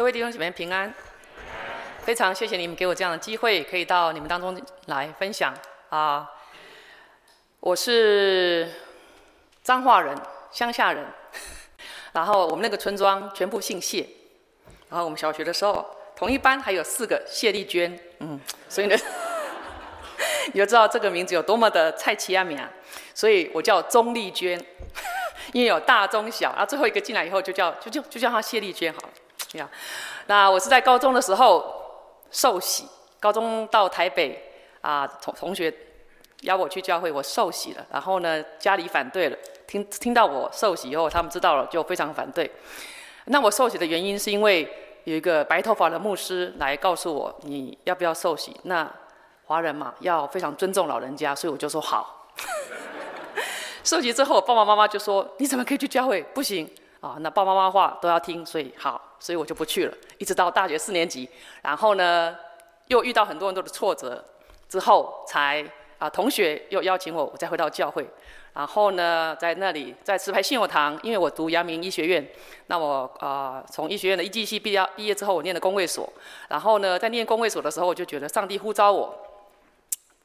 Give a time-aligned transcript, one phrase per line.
[0.00, 0.90] 各位弟兄姐妹平安，
[1.98, 5.54] 非常谢谢你们给我这样的机会，可以到你们当中来分享。
[5.90, 6.26] 啊。
[7.60, 8.66] 我是
[9.62, 10.16] 彰化人，
[10.50, 11.04] 乡下人，
[12.14, 14.06] 然后我们那个村庄全部姓谢，
[14.88, 15.84] 然后我们小学的时候
[16.16, 18.40] 同一班还有四个谢丽娟，嗯，
[18.70, 18.96] 所以呢，
[20.54, 22.70] 你就知道这个名字有多么的菜奇亚米啊，
[23.14, 24.58] 所以我叫钟丽娟，
[25.52, 29.10] 因为有大中小，然后最后一个进来以后就叫就就就叫她谢丽娟好了。
[29.54, 29.68] 呀，
[30.26, 31.64] 那我是在高中的时候
[32.30, 32.86] 受洗，
[33.18, 34.40] 高中到台北
[34.80, 35.72] 啊，同同学
[36.42, 37.84] 邀我去教会，我受洗了。
[37.90, 39.36] 然后呢，家里反对了，
[39.66, 42.48] 听听到我受洗以后，他们知道了就非常反对。
[43.24, 44.62] 那我受洗的原因是因为
[45.04, 48.56] 有一个白头发的牧师来告诉我，你要不要受洗？
[48.62, 48.88] 那
[49.46, 52.28] 华人嘛，要非常尊重老人家，所以我就说好。
[53.82, 56.22] 受洗之后，爸爸妈妈就说，你怎么可以去教会？
[56.22, 56.70] 不行。
[57.00, 59.94] 啊，那爸爸妈妈话都要听，所以好，所以我就不去了。
[60.18, 61.28] 一直到大学四年级，
[61.62, 62.36] 然后呢，
[62.88, 64.24] 又遇到很多很多的挫折，
[64.68, 65.64] 之后才
[65.98, 68.04] 啊，同学又邀请我，我再回到教会。
[68.52, 72.26] 然后呢，在那里在石牌信友堂，因为我读阳明医学院，
[72.66, 76.12] 那我啊，从医学院的医技系毕业毕业之后，我念的公卫所。
[76.48, 79.14] 然后呢，在念公卫所的时候，我就觉得上帝呼召我，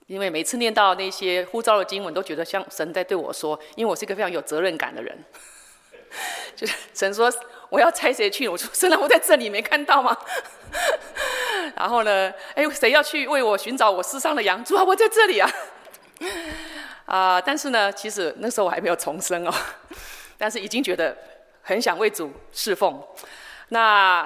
[0.07, 5.15] 因为每次念到那些呼召的经文，都觉得像神在对我说，因为我是一个非常有责任感的人。
[6.55, 7.31] 就是神说
[7.69, 8.47] 我要猜谁去？
[8.47, 10.17] 我说 虽然，我在这里没看到吗？
[11.75, 14.63] 然后呢，哎，谁要去为我寻找我失丧的羊？
[14.63, 15.49] 主啊，我在这里啊！
[17.05, 19.53] 啊、但是呢，其实那时候我还没有重生哦，
[20.37, 21.15] 但是已经觉得
[21.61, 23.01] 很想为主侍奉。
[23.69, 23.81] 那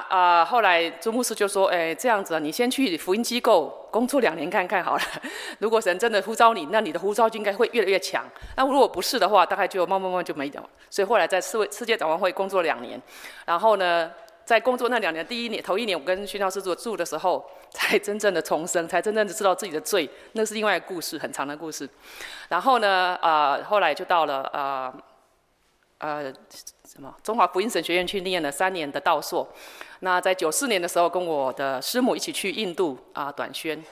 [0.10, 5.02] 啊、呃，后来朱牧师就说：“哎，这样子啊，你先去福音机构工作两年看看好了。
[5.60, 8.26] 如果神真的呼召你，那你的呼召就应该会越来越强。
[8.58, 10.70] 那如果不是的话，大概就慢慢慢就没有。
[10.90, 13.02] 所以后来在世世界展望会工作两年，
[13.46, 14.12] 然后呢，
[14.44, 21.90] 在工作那两年，第一年头一年我跟宣教师住住的时候，才真正的重生，才真正的知道自己的罪，那是另外一个故事，很长的故事。
[22.50, 25.04] 然后呢，啊、呃，后来就到了啊，呃。
[26.00, 26.34] 呃
[26.86, 27.14] 什么？
[27.24, 29.48] 中华福音神学院去念了三年的道硕，
[30.00, 33.84] 那在九四年的时候，跟我的师母一起去印度啊短宣，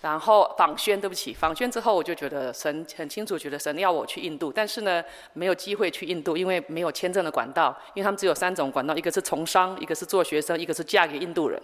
[0.00, 5.04] 然后访宣，对不起，访宣之后，我就觉得神很清楚，觉得神要我去印度，但是呢，
[5.34, 11.60] 没有机会去印度，因为没有签证的管道，因为他们只有三种管道，一个是从商，一个是做学生，一个是嫁给印度人，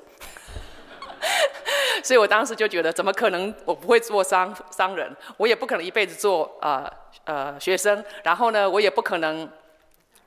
[2.03, 3.55] 所以我当时就觉得，怎么可能？
[3.65, 6.93] 我不会做商商人，我也不可能一辈子做呃，
[7.25, 9.49] 呃学生，然后呢，我也不可能。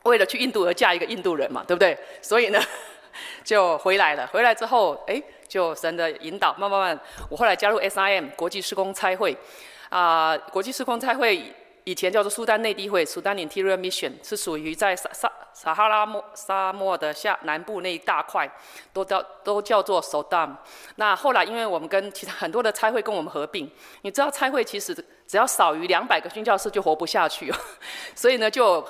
[0.06, 1.98] 为了去印度而嫁一个印度人嘛，对不对？
[2.22, 2.60] 所以呢，
[3.44, 4.26] 就回来了。
[4.28, 9.36] 回来之后，哎，就神的引导，慢慢慢，我后来加入 SIM 国际施工差会，
[9.88, 11.52] 啊、呃，国际施工差会
[11.84, 18.50] 以前叫做苏丹内地会 （Sudan Interior Mission），是属于在撒撒撒哈拉漠沙漠的下南部那一大块，
[18.92, 20.50] 都叫都叫做 Sudan。
[20.96, 23.70] 那后来因为我们跟其他很多的差会跟我们合并，
[24.02, 24.94] 你知道差会其实
[25.26, 27.56] 只要少于两百个宣教士就活不下去，哦
[28.14, 28.84] 所以呢就。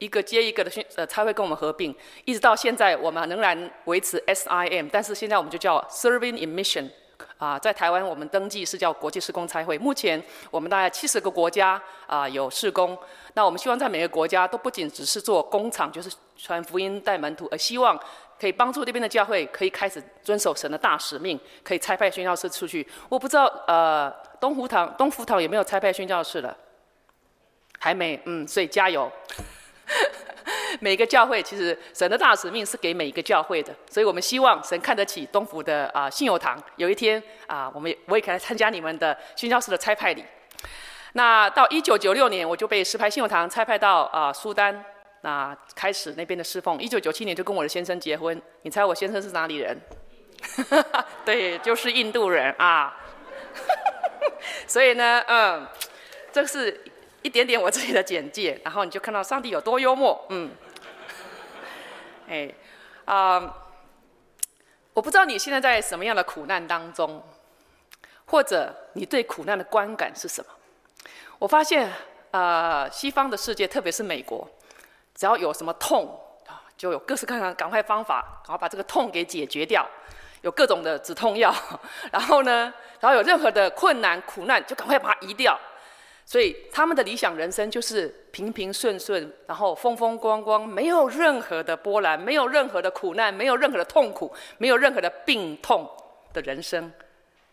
[0.00, 1.94] 一个接一个的训呃，差会跟我们合并，
[2.24, 6.88] 一直到现在，我们仍然维持 SIM，但是现在我们就叫 Serving in Mission，
[7.36, 9.76] 啊，在台湾我们登记是叫国际事工差会。
[9.76, 12.96] 目前我们大概七十个国家啊有事工，
[13.34, 18.00] 那我们希望在每个国家都不仅只是做工厂，就是传福音带门徒，而希望
[18.40, 22.88] 可以帮助这边的教会可以开始遵守神的大使命，可以差派宣教士出去。
[23.10, 26.56] 我不知道呃东湖堂东福堂有没有差派宣教士了？
[27.78, 29.10] 还没，嗯，所以加油。
[30.80, 36.56] 每个教会其实神的大使命是给每一个教会的，所以我们希望神看得起东福的啊信友堂。
[36.76, 40.24] 有一天啊，我们也我也可以来参加你们的新教士的差派礼。
[41.14, 44.84] 那到一九九六年，我就被石牌信友堂差派到啊苏丹，
[45.22, 46.78] 那开始那边的侍奉。
[46.78, 48.40] 一九九七年就跟我的先生结婚。
[48.62, 49.76] 你猜我先生是哪里人？
[51.24, 52.96] 对，就是印度人啊。
[54.68, 55.66] 所以呢，嗯，
[56.32, 56.80] 这是。
[57.22, 60.50] 一点点我自己的简介，然后你就看到上帝有多幽默，嗯，
[62.28, 62.52] 哎，
[63.04, 63.54] 啊、
[64.94, 67.22] 我不知道你现在在什么样的苦难当中，
[68.24, 70.50] 或者你对苦难的观感是什么？
[71.38, 71.88] 我发现
[72.30, 74.48] 啊、呃，西方的世界，特别是美国，
[75.14, 79.86] 只要有什么痛啊，就有各式各样的赶快方法，然后把这个痛给解决掉，
[80.42, 81.54] 有各种的止痛药，
[82.10, 85.58] 然后呢，然后有任何的困难苦难，就赶快把它移掉。
[86.30, 95.90] 所以他们的理想人生就是平平顺顺，然后风风光光，没有任何的波澜，没有任何的苦难，没有任何的痛苦，没有任何的病痛
[96.32, 96.92] 的人生。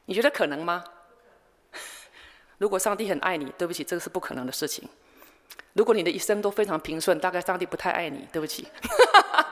[0.06, 0.84] 你觉得可能吗？
[2.60, 4.88] 如果上帝很爱你，对不起，这个是不可能的事情。
[5.74, 8.68] 如果你的一生都非常平顺，大概上帝不太爱你，对不起。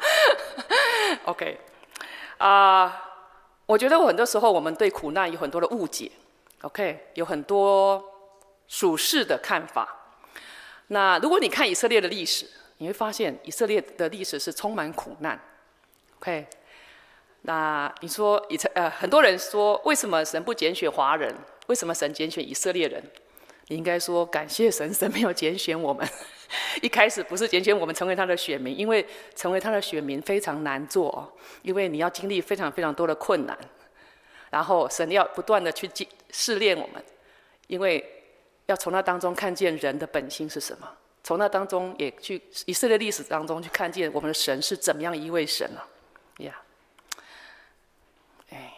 [1.26, 1.60] OK，
[2.38, 3.26] 啊、
[3.66, 6.12] 我觉得很多时候我们对苦难有很多的误解
[6.62, 8.15] ，OK，有很多
[8.68, 9.88] 属世的看法。
[10.88, 12.48] 那如果你看以色列的历史，
[12.78, 15.40] 你会发现以色列的历史是充满苦难
[16.20, 16.46] ，OK。
[17.42, 21.34] 那你说以色呃，很多人说，为什么神不拣选华人？
[21.68, 23.04] 为什么神拣选以色列人？
[23.68, 26.08] 你应该说感谢神，神没有拣选我们。
[26.84, 29.04] 一开始不是拣选我们成为他的选民，因为
[29.36, 33.58] 成为他的选民非常难做，因为你要经历非常非常多的困难，
[34.52, 35.90] 然后神要不断的去
[36.30, 37.04] 试炼我们，
[37.66, 38.15] 因为
[38.68, 40.88] 要从那当中看见人的本性是什么，
[41.24, 45.82] 从那当中也去以色列历史当中去看见我们的神是怎么样一位神啊，
[46.38, 46.56] 呀，
[48.52, 48.74] 哎，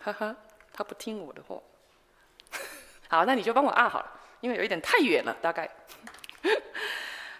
[0.00, 0.36] 哈哈，
[0.72, 1.56] 他不听我的话，
[3.08, 4.10] 好，那你就帮我按好了。
[4.40, 5.66] 因为有一点太远了，大概。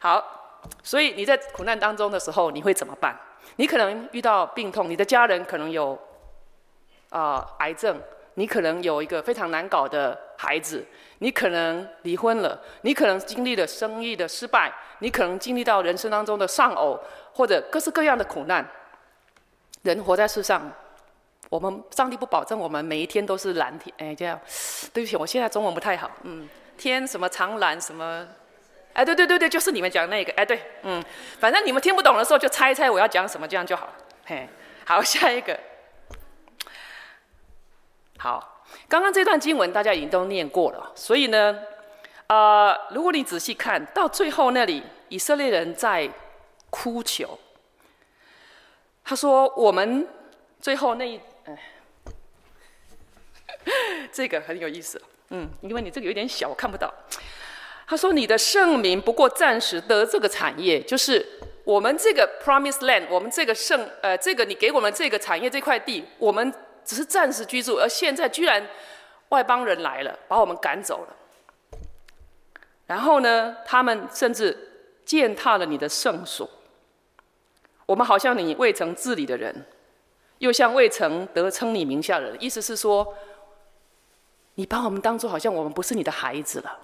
[0.00, 3.14] 好，所以你在苦难当中的时候，你会怎么办？
[3.56, 5.98] 你可能遇到病痛，你的家人可能有
[7.10, 8.00] 啊、癌症，
[8.34, 10.84] 你可能有一个非常难搞的孩子，
[11.18, 16.98] 你可能离婚了，你可能经历了生意的失败，你可能经历到人生当中的丧偶，
[17.32, 18.66] 或者各式各样的苦难。
[19.82, 20.70] 人活在世上，
[21.48, 23.94] 我们上帝不保证我们每一天都是蓝天。
[23.98, 24.40] 哎，这样，
[24.92, 26.48] 对不起，我现在中文不太好，嗯。
[26.76, 28.26] 天什么长蓝什么，
[28.94, 31.00] 哎，对对对对，就是你们讲那个，哎，对，嗯，
[31.38, 33.92] 反正你们听不懂的时候就猜一猜我要讲什么，这样就好了。
[34.26, 34.48] 嘿，
[34.84, 35.56] 好，下一个。
[38.18, 38.53] 好，
[38.94, 41.58] 刚刚这段经文大家已经都念过了，所以呢，
[42.28, 46.08] 呃，如果你仔细看到最后那里，以色列人在
[46.70, 47.36] 哭求，
[49.02, 50.06] 他说：“我们
[50.60, 51.58] 最后那一，哎，
[54.14, 56.88] 这个很有意思。”嗯，因为你这个有点小，我看不到。
[57.88, 61.26] 他说：“你的圣名不过暂时得这个产业，就是
[61.64, 68.66] 我们这个 Promised Land，我们这个圣呃，这个你给我们这个产业这块地，我们只是暂时居住，而现在居然
[69.30, 71.16] 外邦人来了，把我们赶走了。
[72.86, 74.56] 然后呢，他们甚至
[75.04, 76.48] 践踏了你的圣所。
[77.86, 79.66] 我们好像你未曾治理的人，
[80.38, 83.14] 又像未曾得称你名下的人，意思是说。”
[84.56, 86.78] 你把我们当作好像我们不是你的孩子了，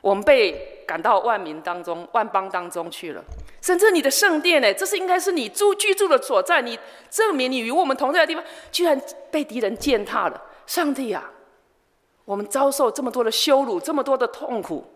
[0.00, 3.22] 我们被赶到万民当中、万邦当中去了，
[3.60, 6.78] 甚至你的圣殿呢，这是应该是你住居住的所在，你
[7.10, 8.42] 证明你与我们同在的地方，
[8.72, 9.00] 居然
[9.30, 10.42] 被敌人践踏了。
[10.66, 11.30] 上帝啊，
[12.24, 14.86] 我们遭受这么多的羞辱，这么多的痛苦，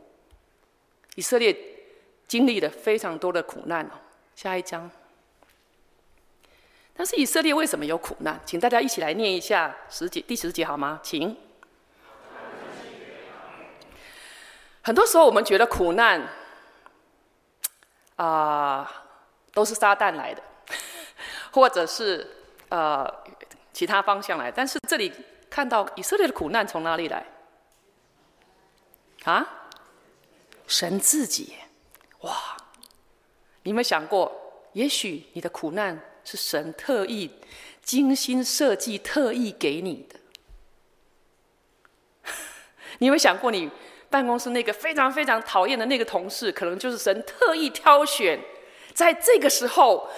[1.17, 1.55] 以色列
[2.27, 3.91] 经历了非常多的苦难哦。
[4.35, 4.91] 下一章。
[6.97, 8.41] 但是以色列为什么有苦难？
[8.47, 11.01] 请大家一起来念一下十节第十节好吗？
[11.03, 11.37] 请。
[14.85, 16.23] 很多时候我们觉得苦难
[18.17, 18.89] 啊、
[19.53, 20.43] 都是撒旦来的，
[21.51, 22.31] 或者是
[22.69, 23.13] 呃
[23.73, 24.53] 其他方向来。
[24.53, 25.13] 但是这里
[25.51, 27.27] 看到以色列的苦难从哪里来？
[29.25, 29.69] 啊？
[30.67, 31.55] 神自己。
[32.21, 32.57] 哇！
[33.63, 34.31] 你有没有想过，
[34.75, 35.99] 也许你的苦难？
[36.25, 37.31] 是神特意
[37.83, 40.21] 精心设计、特意给你的。
[42.99, 43.71] 你有没有想过，你
[44.15, 48.39] 办公室那个非常非常讨厌的那个同事，可能就是神特意挑选，
[48.93, 50.09] 在这个时候、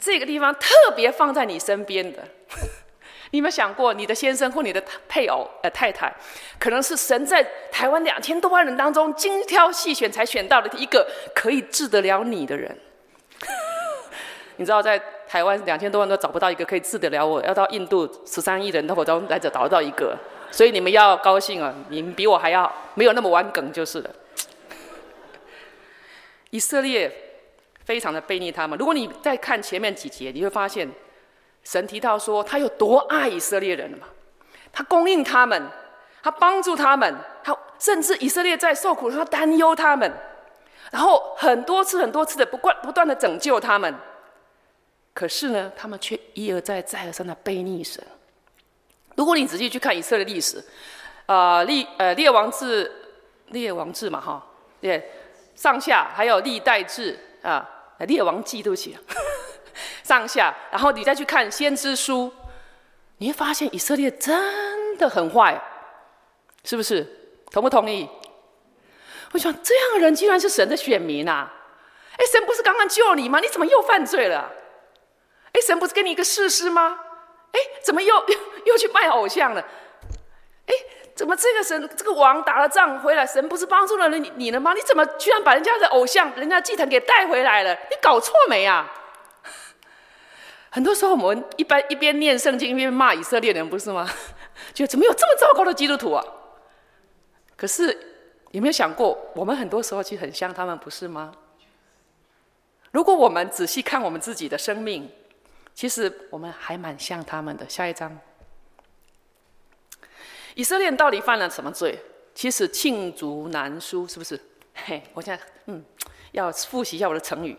[0.00, 2.24] 这个地方特别放在你身边的？
[3.30, 6.12] 你有没有想过，你的先生或你的配偶、呃太太，
[6.58, 12.76] 可能是神在台湾两千多万人当中精挑细选才选到的一个可以治得了你的人？
[14.58, 15.00] 你知道在。
[15.28, 20.16] 台湾两千多万都找不到一个可以治得了我，要到印度十三亿人的活中来者找到一个，
[20.50, 21.74] 所以你们要高兴啊！
[21.88, 24.10] 你们比我还要没有那么玩梗就是了。
[26.50, 27.12] 以色列
[27.84, 28.78] 非常的背逆他们。
[28.78, 30.88] 如果你再看前面几节，你会发现
[31.64, 34.06] 神提到说他有多爱以色列人了嘛？
[34.72, 35.62] 他供应他们，
[36.22, 40.10] 他帮助他们，他甚至以色列在受苦的时候他担忧他们，
[40.90, 43.94] 然后很多次很多次的不断不断的拯救他们。
[45.12, 48.02] 可是呢，他们却一而再、再而三的背逆神。
[49.16, 50.58] 如果你仔细去看以色列历史，
[51.26, 52.90] 啊、呃，列呃列王志、
[53.48, 54.46] 列王志嘛，哈，
[54.80, 55.10] 对，
[55.54, 57.68] 上下还有历代志啊，
[58.00, 58.96] 列王记对不起，
[60.04, 62.32] 上下，然后你再去看先知书，
[63.18, 65.60] 你会发现以色列真的很坏，
[66.62, 67.06] 是不是？
[67.50, 68.08] 同不同意？
[69.32, 71.52] 我想这样的人居然是神的选民啊！
[72.18, 73.40] 哎，神不是刚刚救你吗？
[73.40, 74.52] 你怎么又犯罪了？
[75.52, 76.98] 哎，神不是给你一个士师吗？
[77.56, 78.36] 哎，怎么又又
[78.72, 79.60] 又去拜偶像了？
[80.66, 80.74] 哎，
[81.14, 84.74] 怎么这个神这个王打了仗回来，神不是帮助了你你了吗？
[84.74, 87.72] 你怎么居然把人家的偶像、人家祭坛给带回来了？
[87.90, 88.92] 你搞错没啊？
[90.68, 94.06] 很多时候我们一般一边念圣经一边骂以色列人，不是吗？
[94.74, 96.22] 就怎么有这么糟糕的基督徒啊？
[97.56, 97.96] 可是
[98.50, 101.32] 有没有想过，我们很多时候其实很像他们，不是吗？
[102.90, 105.10] 如果我们仔细看我们自己的生命，
[105.76, 107.68] 其实我们还蛮像他们的。
[107.68, 108.18] 下一章，
[110.54, 112.02] 以色列到底犯了什么罪？
[112.34, 114.40] 其实罄竹难书，是不是？
[114.74, 115.84] 嘿，我现在嗯，
[116.32, 117.54] 要复习一下我的成语。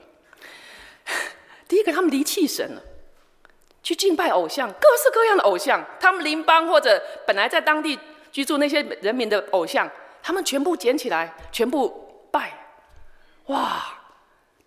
[1.70, 2.82] 第一个，他们离弃神了，
[3.84, 5.86] 去敬拜偶像，各式各样的偶像。
[6.00, 8.00] 他们邻邦或者本来在当地
[8.32, 9.88] 居住那些人民的偶像，
[10.24, 12.52] 他们全部捡起来，全部拜。
[13.46, 13.94] 哇！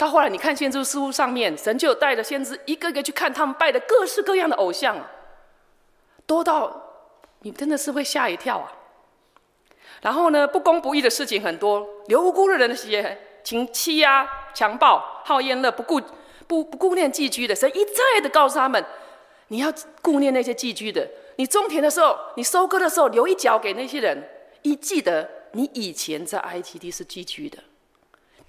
[0.00, 4.96] 到后来，你看先知书上面，神就带着先知一个个去看他们拜的各式各样的偶像，
[6.24, 6.74] 多到
[7.40, 8.72] 你真的是会吓一跳啊！
[10.00, 16.00] 然后呢，不公不义的事情很多，流无辜的人的血，请欺压、强暴、好宴乐，不顾
[16.46, 17.54] 不不顾念寄居的。
[17.54, 18.82] 神一再的告诉他们，
[19.48, 21.06] 你要顾念那些寄居的。
[21.36, 24.26] 你种田的时候，你收割的时候，留一角给那些人。
[24.62, 27.58] 一记得你以前在埃及地是寄居的。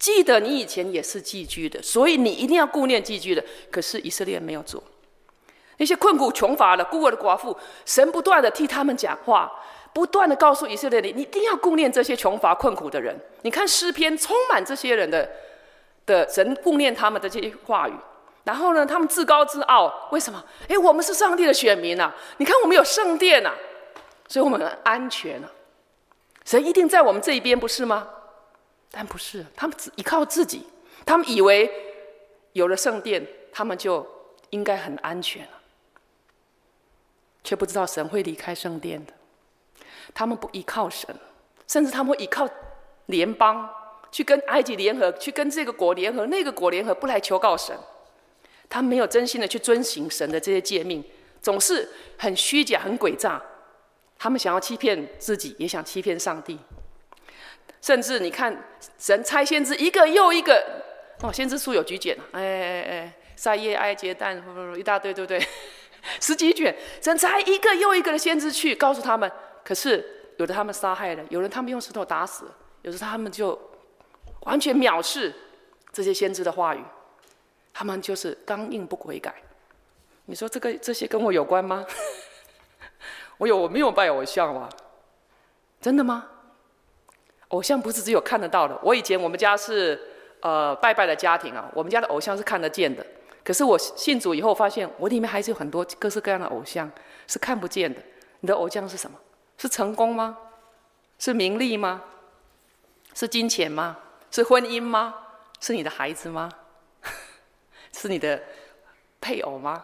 [0.01, 3.43] 记得你以前也是寄居的，所以你一定要顾念寄居的。
[3.69, 4.83] 可是以色列没有做，
[5.77, 7.55] 那些困苦穷乏的孤儿的寡妇，
[7.85, 9.51] 神不断的替他们讲话，
[9.93, 13.15] 不断的告诉以色列人，你一定要顾念这些穷乏困苦的人。
[13.43, 15.29] 你看诗篇充满这些人的
[16.07, 17.93] 的神顾念他们的这些话语。
[18.43, 20.43] 然后呢，他们自高自傲，为什么？
[20.67, 22.11] 哎，我们是上帝的选民呐！
[22.37, 23.51] 你看我们有圣殿呐，
[24.27, 25.47] 所以我们很安全呐。
[26.43, 28.07] 神一定在我们这一边，不是吗？
[28.91, 30.67] 但不是，他们只依靠自己，
[31.05, 31.71] 他们以为
[32.51, 34.05] 有了圣殿，他们就
[34.49, 35.51] 应该很安全了，
[37.43, 39.13] 却不知道神会离开圣殿的。
[40.13, 41.15] 他们不依靠神，
[41.67, 42.45] 甚至他们会依靠
[43.05, 43.69] 联邦，
[44.11, 47.73] 去跟埃及联合，去跟这个国联合，那个国联合，不来求告神。
[48.69, 51.01] 他们没有真心的去遵行神的这些诫命，
[51.41, 53.41] 总是很虚假、很诡诈。
[54.19, 56.59] 他们想要欺骗自己，也想欺骗上帝。
[57.81, 58.55] 甚至你看，
[58.97, 60.83] 神差先知一个又一个
[61.21, 62.17] 哦，先知书有几卷？
[62.31, 64.41] 哎哎哎，赛耶、哀结、但，
[64.77, 65.45] 一大堆，对不对？
[66.19, 69.31] 十几卷，神差一个又一个的先知去告诉他们。
[69.63, 72.45] 可是有的他们杀害了，有的他们用石头打死，
[72.81, 73.59] 有的他们就
[74.41, 75.33] 完全藐视
[75.91, 76.83] 这些先知的话语，
[77.73, 79.33] 他们就是刚硬不悔改。
[80.25, 81.85] 你说这个这些跟我有关吗？
[83.37, 84.69] 我有我没有拜偶像吗？
[85.79, 86.27] 真的吗？
[87.51, 88.77] 偶像不是只有看得到的。
[88.83, 89.97] 我以前我们家是
[90.41, 93.05] 呃拜拜的家庭啊，我们家的偶像是看得见的。
[93.43, 96.91] 可是我信主以后发现，我里面还是有很多各式各样的偶像
[97.27, 98.01] 是看不见的。
[98.41, 99.17] 你的偶像是什么？
[99.57, 100.37] 是成功吗？
[101.17, 102.01] 是名利吗？
[103.13, 103.97] 是金钱吗？
[104.31, 105.13] 是婚姻吗？
[105.59, 106.49] 是你的孩子吗？
[107.93, 108.41] 是你的
[109.19, 109.83] 配偶吗？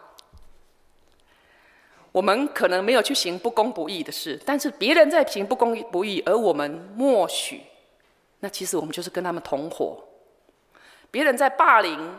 [2.18, 7.62] 我们可能没有去行不公不义的事，但是别人在行不公不义，而我们默许，
[8.40, 10.04] 那其实我们就是跟他们同伙。
[11.12, 12.18] 别人在霸凌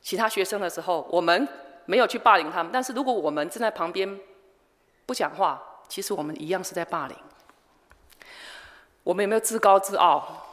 [0.00, 1.46] 其他学生的时候，我们
[1.84, 4.18] 没有去霸凌他们，但是如果我们站在旁边
[5.04, 7.14] 不讲话，其实我们一样是在霸凌。
[9.02, 10.46] 我们有没有自高自傲？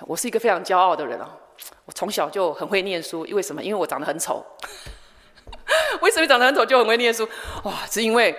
[0.00, 1.38] 我是一个非常骄傲的人啊！
[1.84, 3.62] 我从小就很会念书，因为什么？
[3.62, 4.44] 因为我长得很丑。
[6.02, 7.28] 为什么长得很丑就很会念书？
[7.64, 8.34] 哇，是因为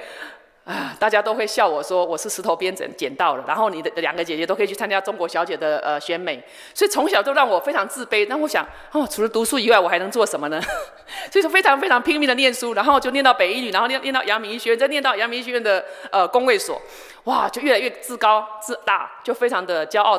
[0.63, 6.41] 啊，大家都会笑我说我是石头边捡捡到了，然后你的两个姐姐都可以去参加中国小姐的呃选美，
[6.73, 8.27] 所以从小就让我非常自卑。
[8.29, 10.61] 那我想哦，除了读书以外，我还能做什么呢？
[11.31, 16.79] 所以说非常非常拼命的念书，然后就念到北一女，然后念念到阳明医学院，再念到阳明医学院的呃公卫所，
[17.23, 20.15] 哇，就越来越自高自大，就非常的骄傲，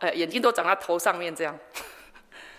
[0.00, 1.58] 呃，眼睛都长在头上面这样。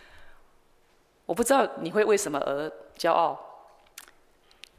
[1.27, 3.47] 我不知道你会为什么而骄傲。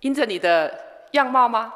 [0.01, 0.73] 因着你的
[1.13, 1.73] 样貌吗？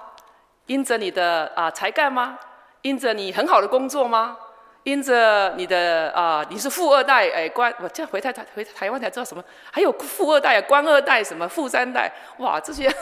[0.66, 2.38] 因着你的啊、才干吗？
[2.82, 4.36] 因着你很好的工作吗？
[4.84, 12.92] 因着你的啊、你是富二代哎官，我这回台台回台湾才知道什么，还有富二代、官二代什么富三代，哇这些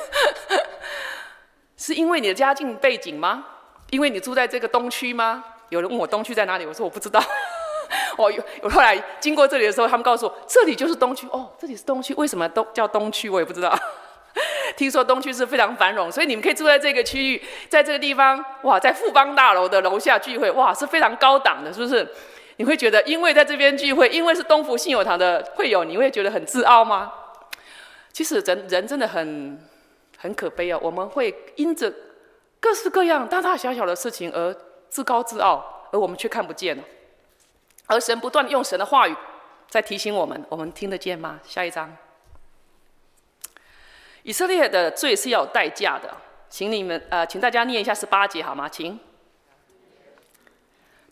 [1.77, 3.45] 是因为你的家境背景吗？
[3.91, 5.45] 因为你住在这个东区吗？
[5.71, 7.23] 有人问我东区在哪里，我说我不知道。
[8.17, 13.75] 我 有我后来经过这里的时候，他们告诉我这里就是东区哦，这里是东区，为什么东叫东区我也不知道。
[14.77, 22.09] 听说东区是非常繁荣，所以你们可以住在这个区域，在这个地方，哇，在富邦大楼的楼下聚会，哇，是非常高档的，是不是？
[22.57, 27.11] 你会觉得，因为在这边聚会，因为是东福信友堂的会友，你会觉得很自傲吗？
[28.13, 29.59] 其实人人真的很
[30.19, 30.79] 很可悲啊！
[30.83, 31.91] 我们会因着
[32.61, 34.55] 各式各样大大小小的事情而
[34.89, 36.83] 自高自傲，而我们却看不见了。
[37.87, 39.17] 而神不断用神的话语
[39.69, 41.41] 在提醒我们，我们听得见吗？
[41.45, 41.97] 下一章。
[44.23, 46.15] 以色列的罪是要有代价的，
[46.49, 48.69] 请你们呃，请大家念一下十八节好吗？
[48.69, 48.99] 请。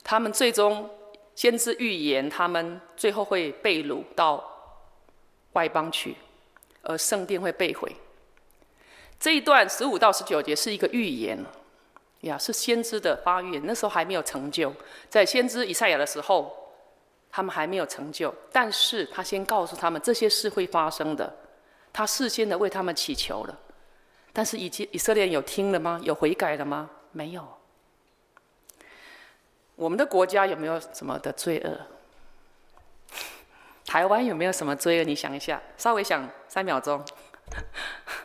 [0.05, 0.89] 他们最终
[1.35, 4.43] 先知预言，他们最后会被掳到
[5.53, 6.17] 外邦去，
[6.83, 7.95] 而圣殿会被毁。
[9.21, 11.45] 这一段十五到十九节是一个预言，
[12.21, 13.63] 呀，是先知的发预言。
[13.67, 14.73] 那时候还没有成就，
[15.09, 16.73] 在先知以赛亚的时候，
[17.31, 21.37] 他们还没有成就，但是他先告诉他们这些事会发生的，
[21.93, 23.59] 他事先的为他们祈求了。
[24.33, 26.01] 但是以以色列有听了吗？
[26.03, 26.91] 有悔改了吗？
[27.13, 27.59] 没有。
[29.75, 31.81] 我们的国家有没有什么的罪恶？
[33.85, 35.05] 台湾有没有什么罪恶？
[35.05, 37.05] 你想一下，稍微想三秒钟，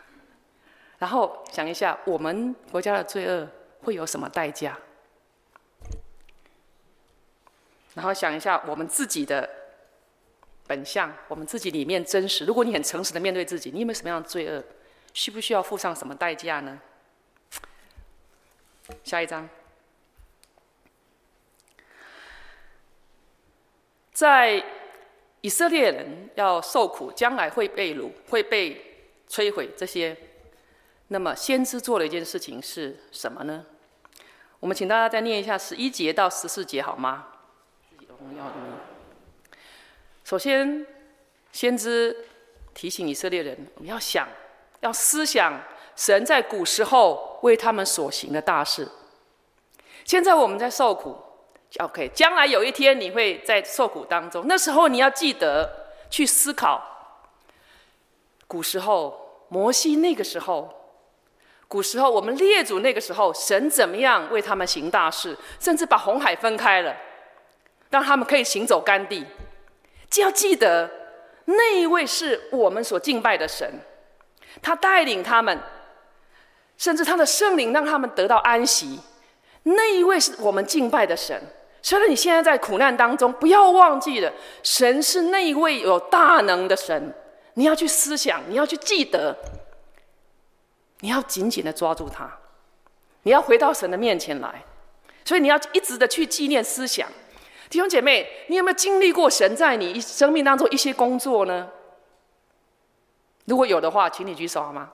[1.00, 3.48] 然后想一下，我们国家的罪恶
[3.82, 4.78] 会有什么代价？
[7.94, 9.50] 然后想一下我们自己的
[10.74, 12.46] 本相，我们自己里面真实。
[12.46, 14.64] 如果你很诚实的面对自己，你有没有什么样的罪恶？
[15.14, 16.82] 需不需要付上什么代价呢？
[19.04, 19.48] 下一张。
[24.12, 24.64] 在
[25.42, 30.18] 以色列人要受苦，将来会被掳，会被摧毁这些。
[31.10, 33.64] 那么先知做了一件事情是什么呢？
[34.60, 37.28] 我们请大家再念一下十一节到十四节好吗？
[40.34, 40.84] 首先，
[41.52, 42.26] 先知
[42.74, 44.28] 提醒以色列人，我们要想，
[44.80, 45.54] 要思想
[45.96, 48.88] 神在古时候为他们所行的大事。
[50.04, 51.16] 现在我们在受苦。
[51.78, 55.70] OK，将来有一天你会在受苦当中，那时候你要记得
[56.10, 56.82] 去思考，
[58.48, 60.68] 古时候摩西那个时候，
[61.68, 66.98] 古时候我们列祖那个时候，神怎么样为他们行大事，甚至把红海分开了，
[67.92, 69.24] 让他们可以行走干地。
[70.14, 70.88] 就要记得
[71.46, 73.68] 那一位是我们所敬拜的神，
[74.62, 75.60] 他带领他们，
[76.78, 79.00] 甚至他的圣灵让他们得到安息。
[79.64, 81.42] 那一位是我们敬拜的神。
[81.82, 87.12] 虽然你现在在苦难当中，不要忘记了，神是那一位有大能的神。
[87.56, 89.36] 你要去思想，你要去记得，
[91.00, 92.32] 你要紧紧的抓住他，
[93.24, 94.64] 你要回到神的面前来。
[95.26, 97.10] 所以你要一直的去纪念思想。
[97.74, 101.68] 弟兄姐妹，你有没有经历过神在你生命当中一些工作呢？
[103.46, 104.92] 如果有的话，请你举手好吗？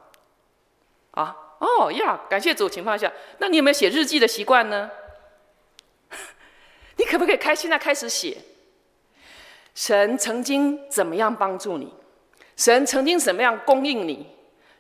[1.12, 3.12] 啊，哦呀，感谢主，请放下。
[3.40, 4.90] 那你有没有写日记的习惯呢？
[6.96, 8.38] 你可不可以开现在开始写？
[9.76, 11.94] 神曾经怎么样帮助你？
[12.56, 14.26] 神曾经怎么样供应你？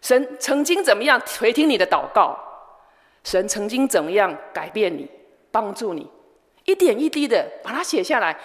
[0.02, 2.40] 神曾经怎么样垂听你的祷告？
[3.26, 5.12] 神曾经怎么样改变你、
[5.52, 6.10] 帮助你？
[6.70, 8.38] 一点一滴的把它写下来，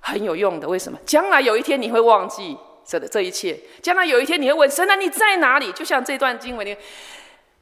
[0.00, 0.66] 很有用的。
[0.66, 0.98] 为什么？
[1.04, 3.58] 将来有一天你会忘记这这一切。
[3.82, 5.70] 将来有一天你会问神：那你在哪里？
[5.72, 6.74] 就像这段经文里。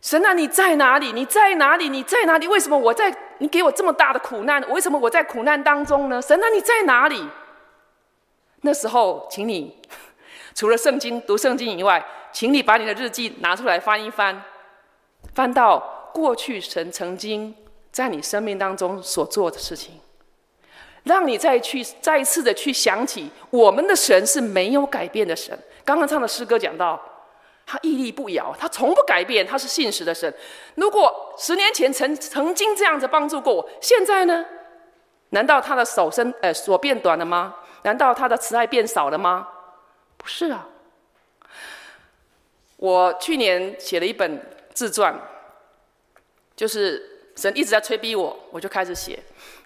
[0.01, 1.11] 神啊，你在哪里？
[1.13, 1.89] 你在哪里？
[1.89, 2.47] 你在哪里？
[2.47, 3.13] 为什么我在？
[3.39, 6.23] 你给我这么大的苦难，为什么我在苦难当中呢？
[6.23, 7.29] 神啊，你在哪里？
[8.61, 9.77] 那时候，请你
[10.55, 14.41] 除了圣经读圣经以外，请你把你的日记拿出来翻一翻，
[15.35, 17.55] 翻到过去神曾经
[17.99, 19.99] 在你生命当中所做的事情，
[21.03, 25.59] 让你再去再一次的去想起，我们的神是没有改变的神。
[25.85, 27.03] 刚刚唱的诗歌讲到。
[27.71, 30.33] 他屹立不摇，他从不改变，他是信实的神。
[30.77, 34.43] 如果十年前曾曾经这样子帮助过我，现在呢？
[35.31, 37.57] 难道他的手伸呃手变短了吗？
[37.83, 39.47] 难道他的慈爱变少了吗？
[40.17, 40.67] 不是啊。
[42.79, 44.41] 我去年写了一本
[44.73, 45.15] 自传，
[46.57, 49.19] 就是神一直在催逼我，我就开始写。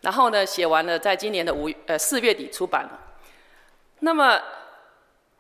[0.03, 2.99] 然后呢，写完了，在今年的五呃四月底出版了。
[4.01, 4.41] 那么。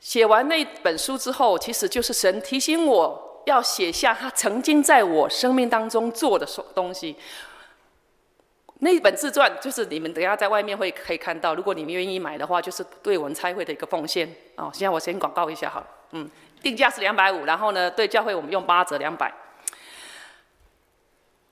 [0.02, 7.14] 写完那本书之后，其实就是神提醒我要写下他曾经在我生命当中做的所东西。
[8.80, 14.28] 那本自传就是你们等下在外面会可以看到，如果你们愿意买的话，就是对我们差会的一个奉献。
[14.56, 16.28] 哦，现在我先广告一下哈，嗯，
[16.60, 19.32] 定价是两百五，然后呢，对教会我们用八折两百。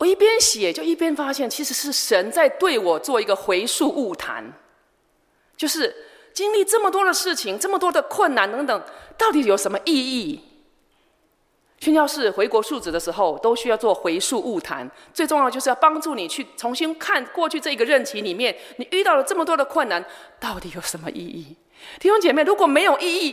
[0.00, 4.52] 我一边写就一边发现，其实是神在对我做一个回溯误谈，
[5.56, 5.94] 就是。
[6.32, 8.82] 经历这么多的事情，这么多的困难等等，
[9.18, 10.40] 到底有什么意义？
[11.80, 14.88] 宣教士回国述职的时候，都需要做回溯误谈。
[15.12, 20.02] 最重要就是要帮助你去重新看过去这个任期里面，你遇到了这么多的困难，
[20.38, 21.56] 到底有什么意义？
[21.98, 23.30] 弟兄姐妹，如果没有意义，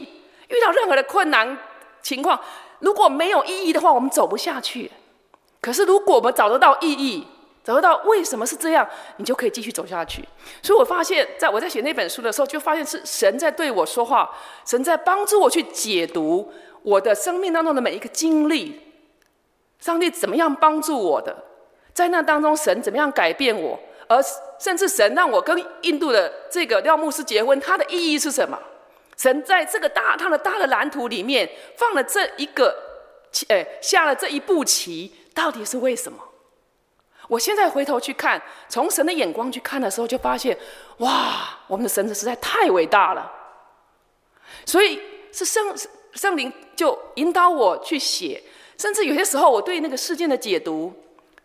[0.48, 1.56] 遇到任何的困难
[2.02, 2.42] 情况，
[2.80, 4.92] 如果没有意义的话，我们走不下去。
[5.62, 7.26] 可是如果我们找得到意义，
[7.64, 10.24] 找得到为什么是这样，你就可以继续走下去。
[10.62, 14.30] 所以我发现，在我在写那本书的时候，就发现是神在对我说话，
[14.66, 16.50] 神在帮助我去解读
[16.84, 18.80] 我的生命当中的每一个经历，
[19.80, 21.36] 上帝怎么样帮助我的，
[21.94, 24.18] 在那当中神怎么样改变我，而
[24.60, 28.58] 甚至神让我跟印度的这个廖牧师结婚，它的意义是什么？
[29.18, 32.74] 神在这个大他的大的蓝图里面放了这一个，
[33.50, 36.18] 诶，下了这一步棋，到底是为什么？
[37.28, 40.58] 我现在回头去看，从神的眼光去看的时候，就发现，
[40.98, 43.32] 哇，我们的神子实在太伟大了。
[44.66, 45.00] 所以
[45.32, 45.76] 是圣
[46.14, 48.42] 圣灵就引导我去写，
[48.80, 50.92] 甚至有些时候我对那个事件的解读，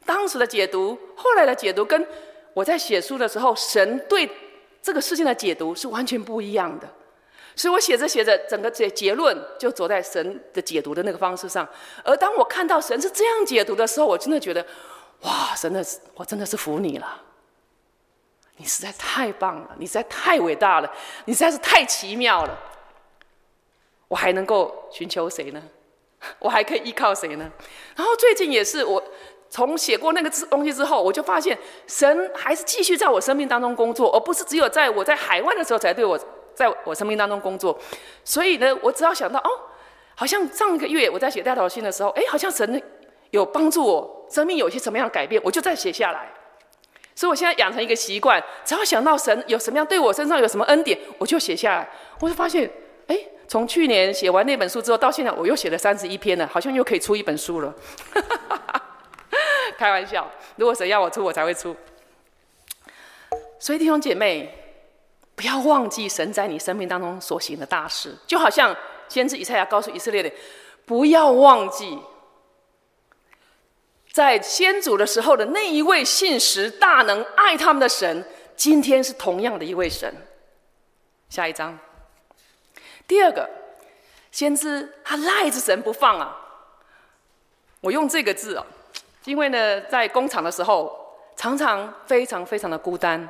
[0.06, 2.06] 当时的解读，后来的解读，跟
[2.54, 4.26] 我在写书的时候，神对
[4.80, 6.88] 这个事件的解读是完全不一样的。
[7.56, 11.68] 所以我写着写着，整个结结论就走在神的解读的那个方式上。
[12.04, 14.64] 而当我看到神是这样解读的时候，我真的觉得。
[15.22, 17.22] 哇，真的是，我真的是服你了！
[18.56, 20.92] 你实在太棒了，你实在太伟大了，
[21.26, 22.58] 你实在是太奇妙了。
[24.08, 25.62] 我还能够寻求谁呢？
[26.40, 27.48] 我还可以依靠谁呢？
[27.94, 29.00] 然后最近也是，我
[29.48, 36.18] 从写过那个东西之后，我就发现神还是继续在我生命当中工作，而不是只有在我在海外的时候才对我
[36.54, 37.78] 在我生命当中工作。
[38.24, 39.50] 所以呢，我只要想到哦，
[40.14, 42.82] 好像上一个月我在写代祷信的时候，哎，好像神。
[43.32, 46.30] 有帮助我生命有些什么样的改变，我就再写下来。
[47.14, 51.88] 所以我现在养成一个习惯，只要想到神有什么样对我身上有什么恩典，我就写下来。
[52.20, 52.70] 我就发现，
[53.06, 57.74] 哎，从去年写完那本书之后，到现在我又写了三十一篇了，好像又可以出一本书了。
[59.78, 61.74] 开玩笑，如果神要我出，我才会出。
[63.58, 64.61] 所以弟兄姐妹，
[65.34, 68.76] 不要忘记神在你生命当中所行的大事，就好像
[69.08, 70.30] 先知以赛亚告诉以色列的，
[70.84, 71.98] 不要忘记。
[74.12, 80.14] 在先祖的时候的那一位信实大能爱他们的神，今天是同样的一位神。
[81.30, 81.78] 下一章，
[83.08, 83.48] 第二个，
[84.30, 86.36] 先知他赖着神不放啊。
[87.80, 88.66] 我用这个字哦，
[89.24, 93.26] 因为呢，在工厂的时候，常常非常非常的孤单。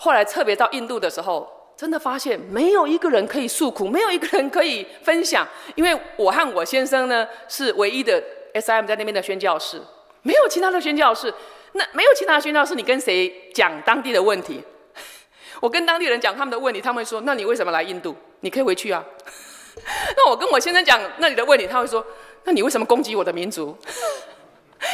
[0.00, 8.22] 后来特别到印度的时候，真的发现没有一个人可以诉苦，没有一个人可以分享，因为我和我先生呢是唯一的。
[8.54, 9.78] S M 在那边的宣教士，
[10.22, 11.32] 没有其他的宣教士。
[11.72, 14.64] 那没有其他的宣教士，你跟谁讲当地的问题？
[15.60, 18.16] 我跟当地人讲他们的问题，他们会说：“那你为什么来印度？
[18.40, 19.04] 你可以回去啊。”
[20.16, 22.04] 那我跟我先生讲那里的问题，他会说
[22.44, 23.76] ：“那你为什么攻击我的民族？”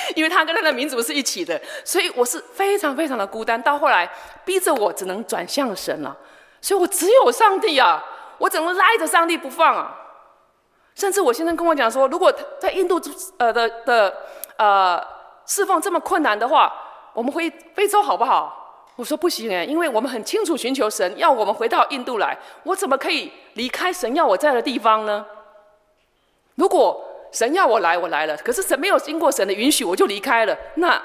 [0.16, 3.60] 因为他跟他的民族是一起的，所以我是非常非常的孤单。
[3.62, 4.08] 到后来
[4.44, 6.16] 逼着我只能转向神了，
[6.60, 8.02] 所以我只有上帝啊，
[8.38, 9.96] 我只能赖着上帝不放啊？
[10.94, 13.00] 甚至我先生跟我讲说，如果在印度
[13.38, 14.14] 呃的的
[14.56, 15.04] 呃
[15.46, 16.72] 侍奉这么困难的话，
[17.12, 18.60] 我们回非洲好不好？
[18.96, 25.26] 我说不行哎，因为我们很清楚寻求神要我们回到印度来，我怎么可以离开神要我在的地方呢？
[26.54, 31.02] 如果神要我来，我来了，可是神没有经过神的允许，我就离开了，那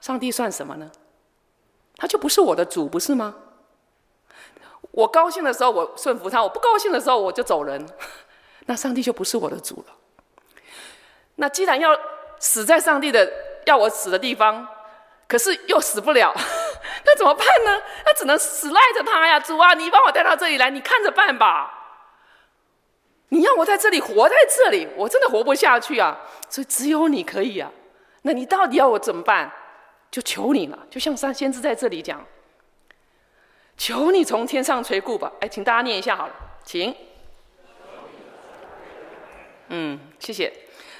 [0.00, 0.90] 上帝算什么呢？
[1.96, 3.34] 他就不是我的主，不是吗？
[4.90, 7.86] 我高兴的时候我顺服他，我不高兴的时候我就走人。
[8.66, 9.94] 那上帝就不是我的主了。
[11.36, 11.96] 那既然要
[12.40, 13.30] 死在上帝的
[13.64, 14.66] 要我死的地方，
[15.28, 16.34] 可是又死不了，
[17.06, 17.80] 那怎么办呢？
[18.04, 19.38] 那只能死赖着他呀！
[19.38, 21.77] 主啊，你帮我带到这里来，你看着办吧。
[23.30, 26.18] 你要我在这里活在这里，我真的活不下去啊！
[26.48, 27.70] 所以只有你可以啊。
[28.22, 29.52] 那你到底要我怎么办？
[30.10, 30.78] 就求你了。
[30.90, 32.24] 就像三先知在这里讲，
[33.76, 35.30] 求你从天上垂顾吧。
[35.40, 36.32] 哎，请大家念一下好了，
[36.64, 36.94] 请。
[39.68, 40.50] 嗯，谢谢。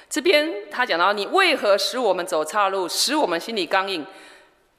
[0.07, 4.05] 这边他讲到，你为何使我们走岔路，使我们心里刚硬？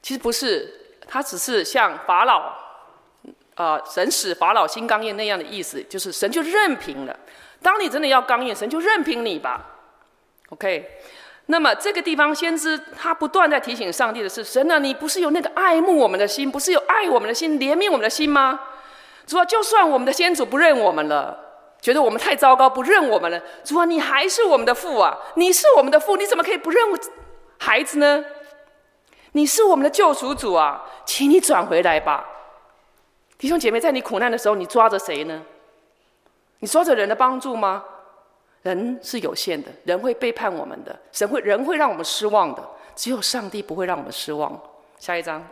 [0.01, 2.53] 其实不是，他只是像法老，
[3.61, 7.15] 啊、呃，神使法老心刚硬那样的意思，就是神就任凭了。
[7.61, 9.63] 当你真的要刚硬，神就任凭你吧。
[10.49, 10.89] OK，
[11.45, 18.59] 那么这个地方先知他不断在提醒上帝的是：神啊，你不是有那个爱慕我们的心，不是有爱我们的心，怜悯我们的心吗？
[19.27, 21.37] 主啊，就算我们的先祖不认我们了。
[21.79, 23.41] 觉得我们太糟糕，不认我们了。
[23.63, 25.17] 主啊，你还是我们的父啊！
[25.35, 26.83] 你是我们的父，你怎么可以不认
[27.57, 28.23] 孩子呢？
[29.31, 30.83] 你是我们的救赎主啊！
[31.05, 32.23] 请你转回来吧，
[33.41, 35.41] 弟兄姐妹，在你苦难的时候，你抓着谁呢？
[36.59, 37.83] 你抓着人的帮助吗？
[38.61, 42.63] 人是有限的，人会背叛我们的，神会人会让我们失望的，
[42.95, 44.61] 只有上帝不会让我们失望。
[44.99, 45.43] 下一章，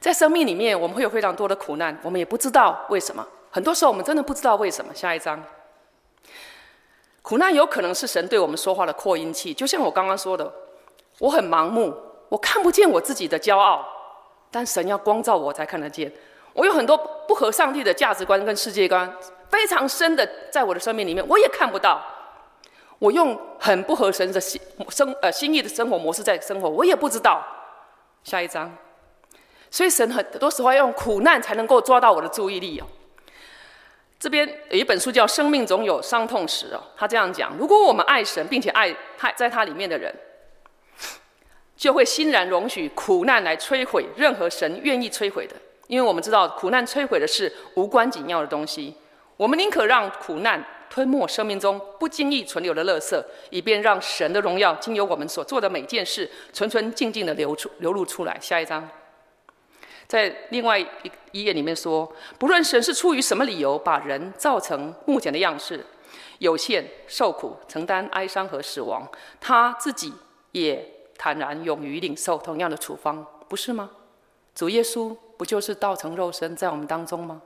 [0.00, 3.28] 在生命里面，我们会有非常多的苦难，我们也不知道为什么。
[3.50, 4.94] 很多时候我们真的不知道为什么。
[4.94, 5.44] 下一章，
[7.20, 10.50] 苦难有可能是神对我们说话的扩音器，就像我刚刚说的，
[11.18, 11.94] 我很盲目，
[12.30, 13.86] 我看不见我自己的骄傲，
[14.54, 16.10] 但神要光照我才看得见。
[16.52, 19.12] 我有很多不合上帝的价值观跟世界观，
[19.48, 22.00] 非常深的在我的生命里面，我也看不到。
[23.00, 27.44] 我用很不合神的心生呃心意的生活模式在生活，我也不知道。
[28.22, 28.72] 下一章，
[29.72, 32.86] 所以神很多时候要用苦难才能够抓到我的注意力哦。
[34.20, 40.14] 这边有一本书叫《生命总有伤痛时》哦，他这样讲：如果我们爱神，并且爱他在他里面的人，
[41.76, 45.54] 就会欣然容许苦难来摧毁任何神愿意摧毁的，
[45.88, 48.94] 因为我们知道苦难摧毁的是无关紧要的东西。
[49.36, 58.38] 我们宁可让苦难吞没生命中不经意存留的垃圾，以便让神的荣耀经由我们所做的每件事，纯纯净净的流出流露出来。
[58.40, 58.88] 下一章。
[60.06, 60.86] 在另外一
[61.32, 65.84] 一页里面说，不论神是出于什么理由把人造成目前的样式，
[66.38, 69.04] 有限、受苦、承担哀伤和死亡，
[69.40, 70.12] 他自己
[70.52, 73.90] 也坦然勇于领受同样的处方，不是吗？
[74.54, 77.42] 主耶稣不就是道成肉身在我们当中吗？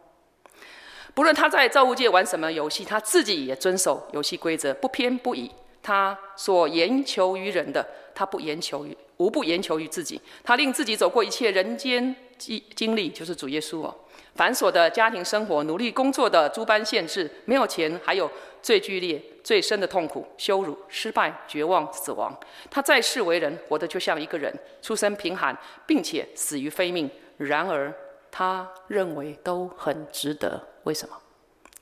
[1.14, 5.50] 不论他在造物界玩什么游戏，他自己也遵守游戏规则，不偏不倚。
[5.82, 10.20] 他所言求于人的，他不言求于无不言求于自己。
[10.44, 12.14] 他令自己走过一切人间。
[12.36, 13.92] 经经历就是主耶稣哦，
[14.36, 18.30] 繁琐的家庭生活，努力工作的诸般限制，没有钱，还有
[18.62, 22.36] 最剧烈、最深的痛苦、羞辱、失败、绝望、死亡。
[22.70, 27.10] 他在世为人，活得就像一个人，出身贫寒，并且死于非命。
[27.36, 27.94] 然而
[28.30, 30.60] 他认为都很值得。
[30.84, 31.16] 为什么？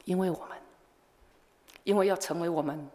[0.05, 0.59] 因为我们，
[1.85, 2.89] 因为要成为我们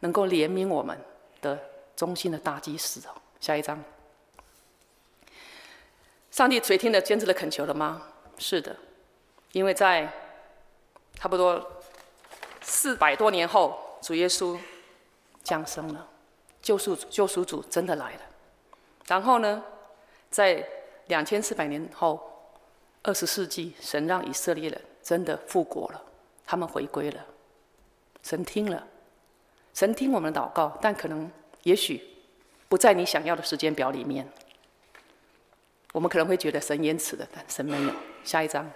[0.00, 0.98] 能够怜悯我们
[1.40, 1.58] 的
[1.94, 3.12] 忠心的大祭司哦。
[3.40, 3.82] 下一章。
[6.30, 8.02] 上帝垂听了坚志的恳求了吗？
[8.38, 8.76] 是的，
[9.52, 10.08] 因为在
[11.14, 11.77] 差不多
[12.68, 14.56] 四百多年后，主耶稣
[15.42, 16.06] 降生了，
[16.60, 18.20] 救赎主、救赎主真的来了。
[19.06, 19.64] 然后呢，
[20.30, 20.64] 在
[21.06, 22.20] 两千四百年后，
[23.02, 26.02] 二十世纪，神让以色列人真的复国了，
[26.46, 27.24] 他们回归了，
[28.22, 28.86] 神听了，
[29.72, 31.30] 神听我们的祷告，但可能
[31.62, 32.06] 也许
[32.68, 34.30] 不在你想要的时间表里面。
[35.94, 37.92] 我们可能会觉得神延迟了，但神没有。
[38.24, 38.70] 下一章，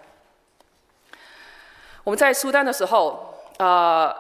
[2.05, 3.32] 我们在苏丹的时候，
[3.63, 4.13] 呃，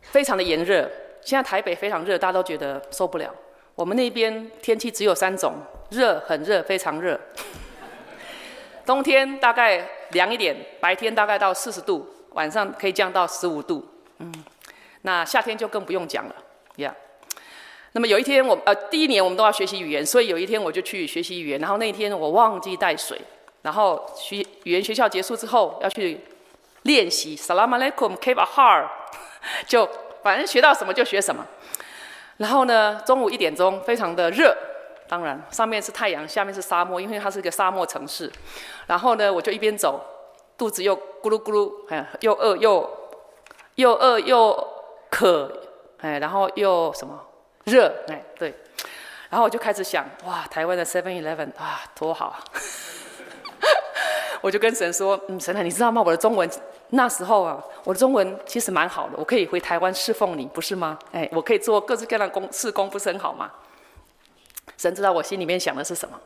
[0.00, 0.88] 非常的炎热。
[1.22, 3.34] 现在台北非常热，大家都觉得受不了。
[3.74, 5.54] 我们那边天气只有三种：
[5.90, 7.18] 热、很热、非常热。
[8.86, 13.84] 冬天大概凉一点，白天大概到四十度，晚上可以降到十五度。
[14.18, 14.32] 嗯，
[15.02, 16.34] 那夏天就更不用讲了，
[16.76, 16.94] 呀、
[17.90, 21.58] 那么有一天我，我呃第一年我们都要学习语言，所以有一天我就去学习语言。
[21.58, 23.20] 然后那一天我忘记带水，
[23.62, 26.20] 然后学语言学校结束之后要去
[26.88, 28.88] 练习 Salam Alaikum Kef Ahar，
[29.68, 29.86] 就
[30.22, 31.46] 反正学到什么就学什么。
[32.38, 34.56] 然后呢，中午一点钟，非常的热，
[35.06, 38.32] 当然上面是太阳，下面是沙漠，因为它是一个沙漠城市。
[38.86, 40.02] 然后呢，我就一边走，
[40.56, 42.88] 肚子又咕噜咕噜，哎，又饿又
[43.74, 44.66] 又饿又
[45.10, 45.52] 渴，
[45.98, 47.20] 哎，然后又什么？
[47.64, 48.54] 热哎，对，
[49.28, 52.40] 然后我就开始想，哇，台湾的 Seven Eleven 啊，多好啊！
[54.40, 56.02] 我就跟神说，嗯，神啊，你知道吗？
[56.04, 56.48] 我的中文
[56.90, 60.98] 那时候啊，我的中文其实蛮好的，我可以回台湾侍奉你，不是吗？
[61.12, 63.50] 哎，我可以做各式各样的工事工，不是很好吗？
[64.76, 66.20] 神知道我心里面想的是什么，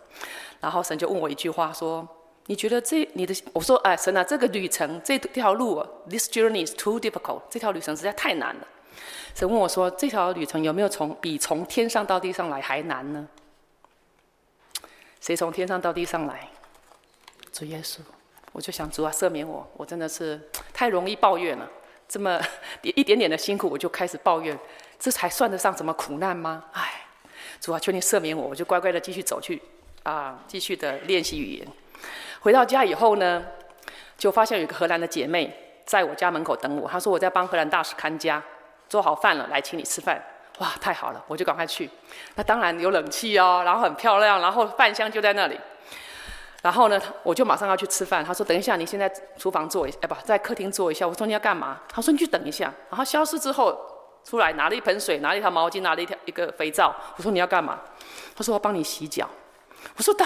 [0.60, 2.06] 然后神就问我一句话，说，
[2.46, 3.34] 你觉得这你的？
[3.52, 8.66] 我说，哎，神啊，这个旅程这条路，This journey is too difficult，这条旅程实在太难了。
[9.34, 13.26] 神问我说：“这条旅程有没有从比从天上到地上来还难呢？”
[15.22, 16.46] 谁从天上到地上来？
[17.52, 17.98] 主耶稣。
[18.52, 20.40] 我就想主啊，赦免我，我真的是
[20.74, 21.68] 太容易抱怨了。
[22.08, 22.40] 这么
[22.82, 24.58] 一点点的辛苦，我就开始抱怨，
[24.98, 26.64] 这才算得上什么苦难吗？
[26.72, 27.06] 唉，
[27.60, 29.60] 主啊，求你赦免我，我就乖乖的继续走去
[30.02, 31.68] 啊，继续的练习语言。
[32.40, 33.44] 回到家以后呢，
[34.18, 35.54] 就发现有个荷兰的姐妹
[35.86, 36.88] 在我家门口等我。
[36.88, 38.42] 她说我在帮荷兰大使看家。
[38.88, 40.22] 做好饭了，来请你吃饭。
[40.58, 41.88] 哇，太好了，我就赶快去。
[42.34, 45.58] 那当然有冷气哦，然后很漂亮，然后饭香就在那里。
[46.62, 48.24] 然后呢，我就马上要去吃饭。
[48.24, 53.76] 他说：“等一下，你先在厨房坐一下，哎不，在客厅坐一下。”我说：“你要干嘛？”他说：“你去等一下。”然后消失之后，
[54.24, 56.94] 出来拿了一盆水，拿了一条毛巾，拿了一条一个肥皂。
[57.16, 57.80] 我说：“你要干嘛？”
[58.36, 59.28] 他说：“我帮你洗脚。”
[59.96, 60.24] 我说：“大，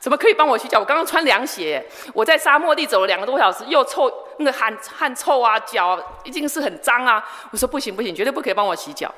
[0.00, 0.80] 怎么可以帮我洗脚？
[0.80, 1.80] 我刚刚穿凉鞋，
[2.12, 9.14] 我在沙漠地走了两个多小时，又臭，那个汗汗臭啊，脚一定是很脏啊。”我说：“不行不行，绝对不可以帮我洗脚。”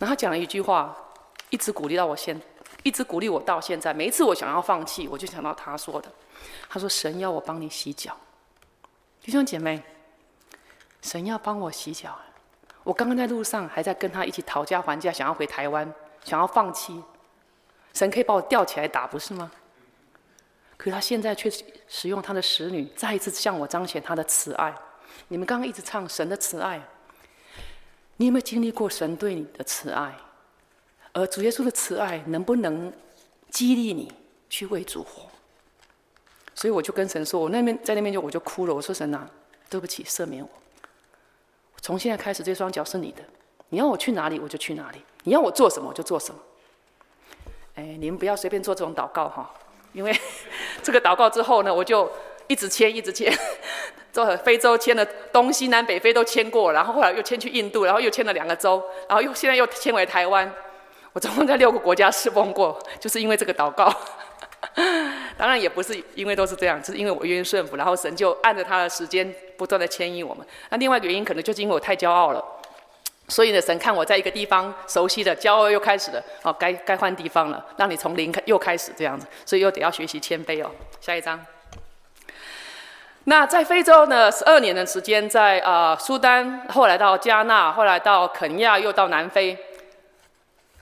[0.00, 0.92] 然后他讲了一句话，
[1.50, 2.40] 一直鼓励到我现，
[2.82, 3.92] 一直鼓励我到现在。
[3.92, 6.10] 每一次我想要放弃，我就想到他说的。
[6.68, 8.16] 他说：“神要我帮你洗脚。”
[9.20, 9.82] 弟兄姐妹，
[11.02, 12.18] 神要帮我洗脚。
[12.82, 15.92] 我刚刚在路上还在跟他一起讨价还价，想要回台湾，
[16.24, 17.02] 想要放弃。
[17.92, 19.50] 神可以把我吊起来打，不是吗？
[20.78, 21.50] 可是他现在却
[21.88, 24.74] 使用他的使女，再一次向我彰显他的慈爱。
[25.28, 26.80] 你们刚刚一直唱神的慈爱，
[28.16, 30.14] 你有没有经历过神对你的慈爱？
[31.12, 32.92] 而主耶稣的慈爱能不能
[33.50, 34.12] 激励你
[34.48, 35.22] 去为主活？
[36.54, 39.28] 所以我就跟神说，我那边在那边就我就哭了，我说神啊，
[39.68, 40.48] 对不起，赦免我。
[41.80, 43.22] 从现在开始，这双脚是你的，
[43.70, 46.40] 你要我去哪里我就去哪里，你要我做什么我就做什么。
[47.76, 49.50] 哎，你们不要随便做这种祷告哈，
[49.92, 50.14] 因为
[50.82, 52.10] 这个祷告之后呢，我就
[52.46, 53.32] 一直签，一直签，
[54.12, 60.52] 做非洲签了东西南北非都签过，然后后来又签去印度，然后又签了两个州，然后又现在又签回台湾，
[61.12, 63.92] 我总共在六个国家侍奉过，就是因为这个祷告。
[65.36, 70.46] 当然也不是因为都是这样，是因为我愿意顺服，然后神就按着他的时间不断的牵引我们。
[70.68, 72.44] 那另外一个原因可能就是因为我太骄傲了，
[73.26, 80.70] 所以呢，神看我在一个地方熟悉的，骄傲又开始了，哦，该该换地方了，让你从零开又开始这样子，所以又得要学习谦卑哦。
[81.00, 81.40] 下一张。
[83.24, 89.56] 那在非洲呢，十二年的时间，在啊、呃、苏丹，后来到加纳，后来到肯亚，又到南非，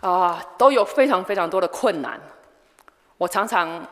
[0.01, 2.21] 啊、都有非常非常多的困难。
[3.17, 3.85] 我常常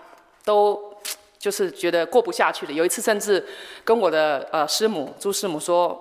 [0.45, 0.95] 都
[1.39, 2.73] 就是觉得过不下去了。
[2.73, 3.45] 有一次甚至
[3.85, 6.01] 跟我的呃师母朱师母说，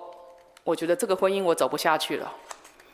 [0.62, 2.32] 我觉得这个婚姻我走不下去了。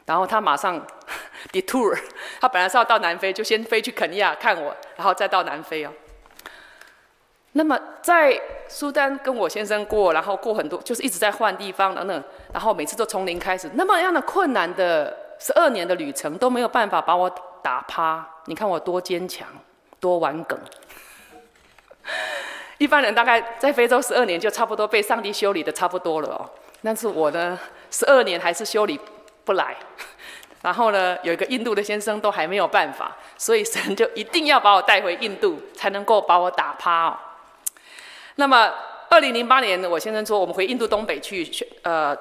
[0.05, 0.85] 然后他马上
[1.53, 1.97] detour，
[2.41, 5.93] 他本来是要到南非，就先飞去肯尼亚看我，然后再到南非哦。
[7.53, 17.29] 那么在苏丹跟我先生过，然后过很多，就是一直在换地方等等，然后每次都从零开始，那么样的困难的十二年的旅程都没有办法把我
[17.63, 18.25] 打趴。
[18.45, 19.49] 你看我多坚强。
[20.01, 20.59] 多玩梗，
[22.79, 26.51] 一般人大概在非洲十二年就差不多被上帝修理的差不多了哦。
[26.83, 27.57] 但是我呢，
[27.89, 28.99] 十二年还是修理
[29.45, 29.77] 不来。
[30.61, 37.17] 然后呢，有一个印度的先生都还没有办法，所以神就一定要把我带回印度，才能够把我打趴哦。
[38.35, 38.75] 那么，
[39.09, 41.49] 二零零八年，我先生说我们回印度东北去
[41.83, 42.13] 呃，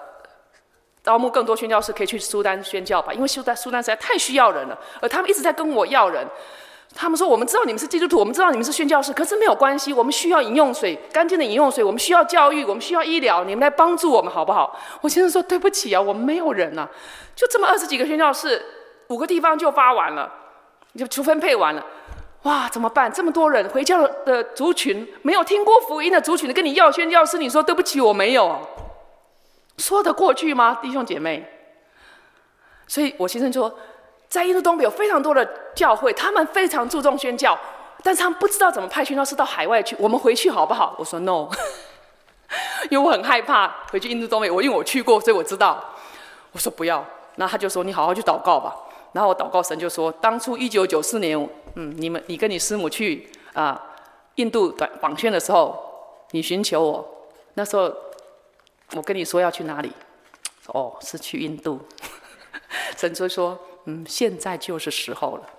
[1.03, 6.27] 招募更多宣教士，可以去苏丹宣教吧，因为苏丹苏丹实在太需要人了，而他们一直在跟我要人。
[6.93, 9.93] 他们说：“我们知道你们是基督徒，我们知道你们是宣教士，可是没有关系。
[9.93, 11.81] 我们需要饮用水，干净的饮用水。
[11.81, 13.45] 我们需要教育，我们需要医疗。
[13.45, 16.85] 你们来帮助我们，好不好？”我先生说：“对不起啊，我们没有人呐，
[17.33, 18.61] 就这么二十几个宣教士，
[19.07, 20.29] 五个地方就发完了，
[20.97, 21.81] 就就分配完了。
[22.43, 23.09] 哇，怎么办？
[23.09, 28.59] 这么多人回教的族群，没有听过福音的族群，跟你要宣教士，你说对不起，我没有，
[29.81, 31.45] 说得过去吗，弟兄姐妹？
[32.87, 33.75] 所以我先生说。”
[34.31, 37.59] 在印度东北有非常多的教会，他们非常注重宣教，
[38.01, 39.93] 但是他们不知道怎么派宣教士到海外去。
[39.99, 40.95] 我们回去好不好？
[40.97, 41.49] 我说 no，
[42.89, 44.49] 因为我很害怕回去印度东北。
[44.49, 45.83] 我因为我去过，所以我知道。
[46.53, 47.05] 我说不要。
[47.35, 48.73] 那他就说你好好去祷告吧。
[49.11, 51.37] 然后我祷告神就说，当初一九九四年，
[51.75, 53.77] 嗯，你们你跟你师母去啊、
[54.35, 55.77] 印度短访宣的时候，
[56.31, 57.05] 你寻求我，
[57.55, 57.93] 那时候
[58.95, 59.91] 我跟你说要去哪里？
[60.67, 61.79] 哦，是去印度。
[62.97, 63.59] 神就说。
[63.85, 65.49] 嗯，现在就是时候了，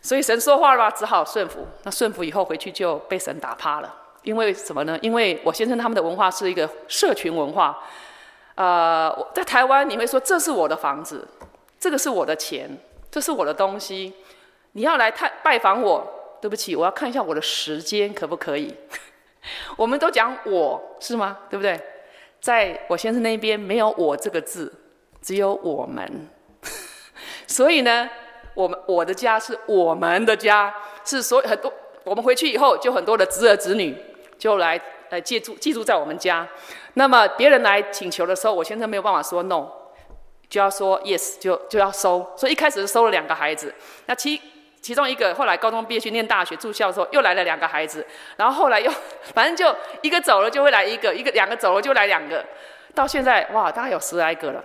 [0.00, 1.68] 所以神说话了吧，只好顺服。
[1.82, 4.98] 那顺服以后回去就被神打趴了，因为什么呢？
[5.02, 7.78] 因为我先生他们的文化是一个社群文化。
[8.54, 11.28] 呃，在台湾你会说，这是我的房子，
[11.78, 12.78] 这个是我的钱，
[13.10, 14.14] 这是我的东西，
[14.72, 18.74] 你要来探拜访我，对不起，我要看一下我的时间可不可以？
[19.76, 21.40] 我们都讲我是吗？
[21.50, 21.78] 对不对？
[22.40, 24.72] 在我先生那边没有我这个字，
[25.20, 26.28] 只有我们。
[27.46, 28.08] 所以呢，
[28.54, 31.72] 我们我的家是我们的家，是所有很多
[32.04, 33.96] 我们回去以后，就很多的侄儿侄女
[34.38, 36.46] 就来呃借住寄住在我们家。
[36.94, 39.68] 那么别人来请求的时候，我先生没有办法说 no，
[40.48, 42.32] 就要说 yes，就就要收。
[42.36, 43.74] 所以一开始是收了两个孩子，
[44.06, 44.40] 那其
[44.86, 48.88] 其中一个后来高中毕业去念大学住校的时候，又来了两个孩子，然后后来又
[49.34, 52.44] 反正就一个走了就会来一个，一个两个走了就来两个，
[52.94, 54.62] 到现在哇，大概有十来个了。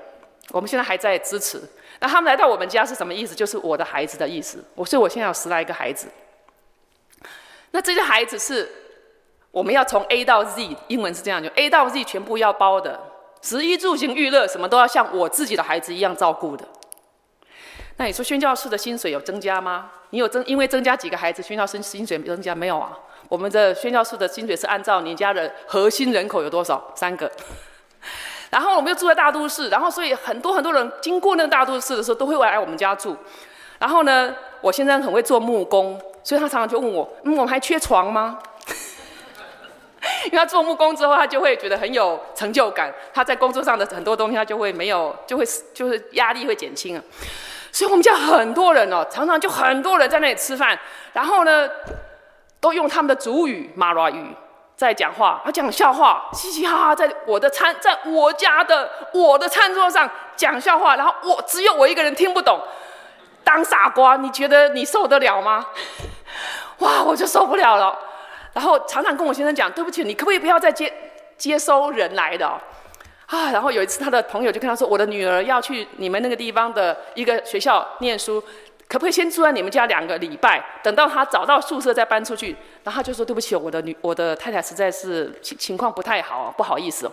[0.52, 1.60] 我们现在还在支持。
[2.00, 3.34] 那他们来到我们家是什么意思？
[3.34, 4.64] 就是我的孩子的意思。
[4.76, 6.08] 我所以，我现在有十来个孩子。
[7.72, 8.70] 那这些孩子是
[9.50, 13.00] 我们要从 A 到 Z，英文是这样，就 A 到 Z 全部要包的，
[13.42, 16.64] 食衣住行娱乐什么都要像我自己的孩子一样照顾的。
[18.02, 19.92] 那你说宣教士的薪水有增加吗？
[20.10, 20.44] 你有增？
[20.48, 22.98] 因为增加几个孩子，宣教师薪水增加没有啊？
[23.30, 27.32] 我们的宣教士的薪水是按照你家的核心人口有多少，三个。
[28.50, 33.16] 然后我们又住在大都市，然后所以很多很多人经过那个大都市的时候，都会来我们家住。
[33.78, 38.40] 然后呢，我现在很会做木工，所以他常常就问我：“嗯，我们还缺床吗？”
[40.26, 42.92] 因为他做木工之后，他就会觉得很有成就感。
[43.14, 45.46] 他在工作上的很多东西，他就会没有，就会
[45.76, 47.04] 就是压力会减轻啊。
[47.82, 50.78] 所以我们家很多人哦，常常就很多人在那里吃饭，
[51.14, 51.68] 然后呢，
[52.60, 54.24] 都用他们的族语马拉语。
[54.76, 62.62] 在讲话，他讲笑话，嘻嘻哈哈，在我的餐，在我家的我的餐桌上讲笑话，然后我只有我一个人听不懂，
[63.44, 65.66] 当傻瓜，你觉得你受得了吗？
[66.78, 67.98] 哇，我就受不了了。
[68.54, 70.94] 然后常常跟我先生讲，对不起，你可不可以不要再接
[71.36, 72.48] 接收人来的
[73.32, 73.52] 啊？
[73.52, 78.44] 然后有一次，他的朋友就跟他说，我的女儿要去你们那个地方的一个学校念书。
[78.88, 82.52] 可不可以先住在你们家两个礼拜，等到他找到宿舍再搬出去？
[82.84, 87.10] 然后他就说：“对不起，我的女，我的太太实在是情情况不太好，不好意思。”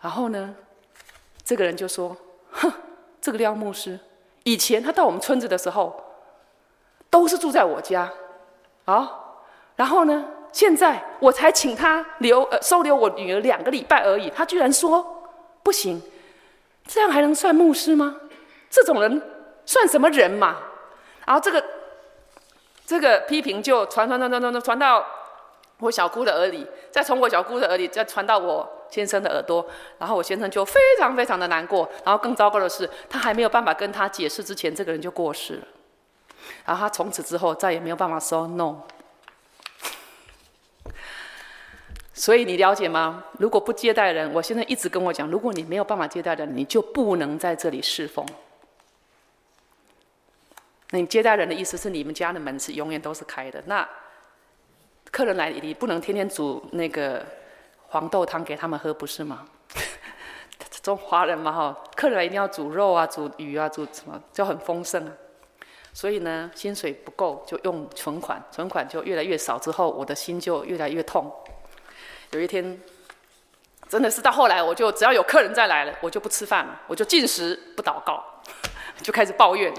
[0.00, 0.54] 然后呢，
[1.44, 2.16] 这个人就说
[2.52, 2.72] ：“哼，
[3.20, 3.98] 这个廖牧师，
[4.44, 6.00] 以前他到我们村子的时候，
[7.10, 8.08] 都是住在我家，
[8.84, 9.10] 啊，
[9.74, 15.24] 然后呢，现在我才请他留呃收留我女儿两个礼拜而已，他居然说
[15.62, 16.02] 不行，
[16.86, 18.16] 这样还能算牧师吗？
[18.68, 19.22] 这种人。”
[19.66, 20.56] 算什么人嘛？
[21.24, 21.62] 然后这个
[22.84, 25.06] 这个批评就传传传传传传到
[25.78, 29.64] 我小姑的耳里，再从我小姑的耳里再传到我先生的耳朵，
[29.98, 31.88] 然后我先生就非常非常的难过。
[32.04, 35.62] 然后更糟糕的是，他还没有办法跟他解释之前，这个人就过世了。
[36.64, 38.74] 然后他从此之后再也没有办法说 no。
[42.20, 43.24] 所以你了解吗？
[43.38, 48.26] 如果不接待人，我现在一直跟我讲，如果你没有办法接待人，你就不能在这里侍奉。
[50.90, 53.62] 那你接待人的意思是你们家的门是永远都是开的。
[53.64, 53.88] 那
[55.10, 57.24] 客人来，你不能天天煮那个
[57.88, 59.46] 黄豆汤给他们喝，不是吗？
[60.82, 65.12] 中华人嘛哈，客人来一定要煮肉啊、煮鱼啊、煮什么，就很丰盛啊。
[65.94, 71.32] 所以呢，薪水不够就用存款，存款就越来越少，之后我的心就越来越痛。
[72.32, 72.80] 有一天，
[73.88, 78.24] 真的是到后来，我就只要有客人再来了，我就不吃饭了，我就进食不祷告，
[79.02, 79.72] 就开始抱怨。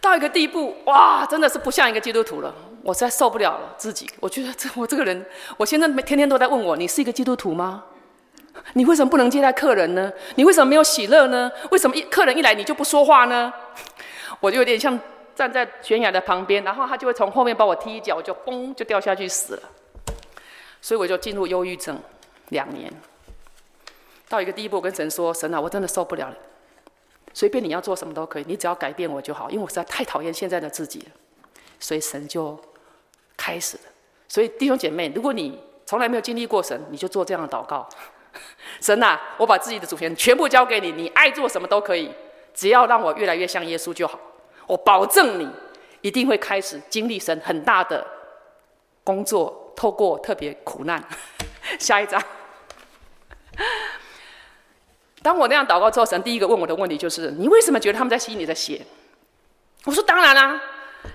[0.00, 2.52] 到一个地步，哇，真的是不像一个基督徒了。
[2.82, 4.10] 我实在受不了了自己。
[4.18, 5.24] 我觉得这我这个人，
[5.56, 7.84] 我现在每天天都在问我：你是一个基督徒吗？
[8.72, 10.12] 你为什么不能接待客人呢？
[10.34, 11.48] 你为什么没有喜乐呢？
[11.70, 13.52] 为什么一客人一来你就不说话呢？
[14.40, 14.98] 我就有点像
[15.36, 19.62] 站在悬崖的旁边，然后他就会从后面把我踢一脚，我就嘣就掉下去死了。
[20.82, 21.98] 所以我就进入忧郁症
[22.50, 22.92] 两年。
[24.28, 26.36] 到一个地步，跟神说：神啊，我真的受不了了。
[27.32, 31.06] 随便你要做什么都可以，你只要改变我就好，因为我实在太讨厌现在的自己了。
[31.80, 32.58] 所以神就
[33.36, 33.82] 开始了。
[34.28, 37.88] 所以弟兄姐妹，如果你从来没有经历过神，你就做这样的祷告：
[38.80, 42.10] 神啊，我把自己的主权全部交给你，你爱做什么都可以，
[42.54, 44.18] 只要让我越来越像耶稣就好。
[44.66, 45.48] 我保证你
[46.00, 48.06] 一定会开始经历神很大的
[49.04, 51.02] 工作，透过特别苦难。
[51.78, 52.22] 下一章。
[55.22, 58.84] 当我那样祷告之后，神第一个问我的问题就是：你为什么觉得他们在吸你的血？
[59.84, 60.60] 我说当然啦、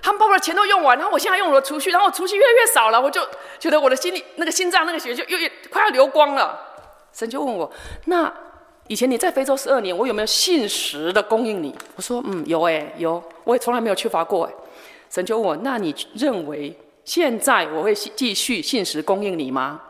[0.02, 3.20] 他们把我的钱都用完，然后我现在用我的储蓄，然后我储蓄越来越少了，我就
[3.58, 6.58] 觉得我的心里那个心脏那个血就越快要流光了。
[7.12, 7.70] 神就问我：
[8.06, 8.32] 那
[8.86, 11.74] 以前你在非洲十二年，我有没有信实的供应你？
[11.96, 14.52] 我说嗯，有哎、有，我也从来没有缺乏过哎。
[15.10, 16.74] 神就问我：那你认为
[17.08, 19.80] 现在我会继续信实供应你吗？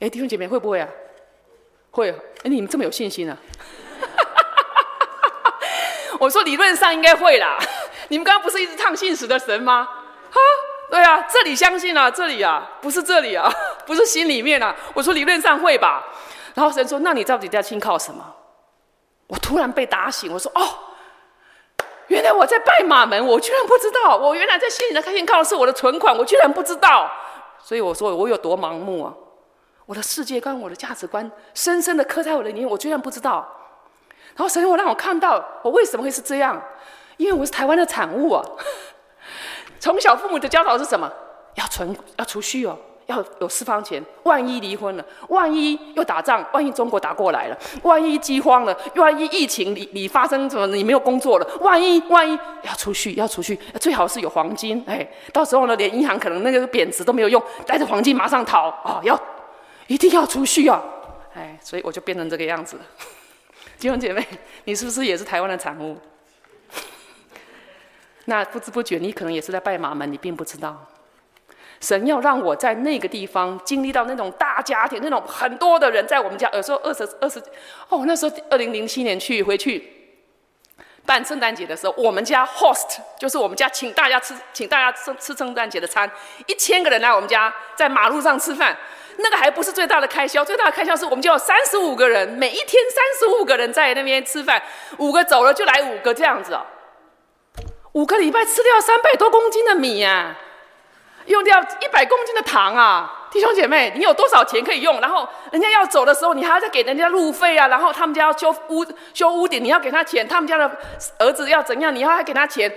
[0.00, 0.88] 哎，弟兄姐妹会不会啊？
[1.90, 3.36] 会，哎，你们这么有信心啊？
[6.18, 7.58] 我说理论上应该会啦。
[8.08, 9.86] 你们刚刚不是一直唱信实的神吗？
[10.30, 10.40] 哈，
[10.90, 13.52] 对啊，这里相信啊，这里啊，不是这里啊，
[13.84, 14.74] 不是心里面啊。
[14.94, 16.02] 我说理论上会吧。
[16.54, 18.34] 然后神说：“那你到底在信靠什么？”
[19.28, 20.62] 我突然被打醒，我说：“哦，
[22.12, 24.14] 原来我在拜马门，我居然不知道。
[24.18, 27.10] 我原来在心里的开心靠的是我的存款，我居然不知道。
[27.58, 29.14] 所以我说我有多盲目啊。”
[29.86, 33.48] 我的世界观、我的价值观，深深的刻在我的里面，我居然不知道。
[34.36, 36.62] 然后神，我让我看到，我为什么会是这样？
[37.16, 38.44] 因为我是台湾的产物啊。
[39.80, 41.10] 从小父母的教导是什么？
[41.54, 44.02] 要存，要储蓄哦，要有私房钱。
[44.22, 54.82] 万一离婚了，万一又打仗，万一中国打过来了，万一饥荒了，万一疫情你你发生什么，你没有工作了，万一万一要储蓄，要储蓄，最好是有黄金。
[54.86, 59.00] 哎，到时候呢，连银行可能那个贬值都没有用，带着黄金马上逃啊、哦！
[59.02, 59.20] 要。
[59.88, 60.80] 一定要储蓄啊！
[61.34, 62.78] 哎，所以我就变成这个样子。
[63.78, 64.26] 弟兄姐妹，
[64.64, 65.98] 你是不是也是台湾的产物？
[68.26, 70.86] 那不知不觉，你可能也是在拜马门，你并不知道。
[71.82, 76.48] 神要让我在那个地方经历到那种大家庭，那种很多的人在我们家。
[76.52, 77.42] 有时候二十二十，
[77.88, 79.92] 哦，那时候二零零七年去回去
[81.04, 86.08] 办圣诞节的时候，我们家 host 就是我们家请大家吃，请大家吃吃圣诞节的餐，
[86.46, 88.76] 一千个人来我们家，在马路上吃饭。
[89.18, 94.62] 那个还不是最大的开销，最大的开销是我们就有三十五个人，每一天三十五个人在那边吃饭，
[94.96, 96.64] 五个走了就来五个这样子哦，
[97.92, 100.34] 五个礼拜吃掉三百多公斤的米呀，
[101.26, 105.00] 用掉一百公斤的糖啊，弟兄姐妹，你有多少钱可以用？
[105.00, 107.68] 然后人家要走的时候，你还要再给人家路费啊。
[107.68, 110.26] 然后他们家要修屋修屋顶，你要给他钱。
[110.26, 110.70] 他们家的
[111.18, 112.72] 儿子要怎样，你要还给他钱。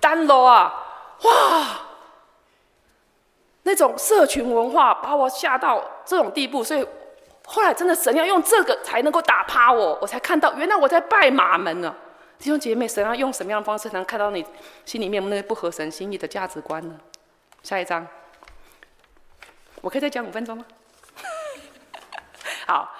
[0.00, 0.74] 单楼啊，
[1.22, 1.32] 哇！
[3.62, 6.86] 那种社群文化把我吓到这种地步，所以
[7.46, 11.94] 后来真的神要用这个才能够打趴我，我才看到原来我在拜马门呢。
[12.38, 14.44] 弟兄姐妹，神要用什么样的方式才能看到你
[14.84, 16.94] 心里面那个不合神心意的价值观呢？
[17.64, 18.06] 下一章，
[19.80, 20.66] 我可以再讲五分钟吗？
[22.68, 22.94] 好，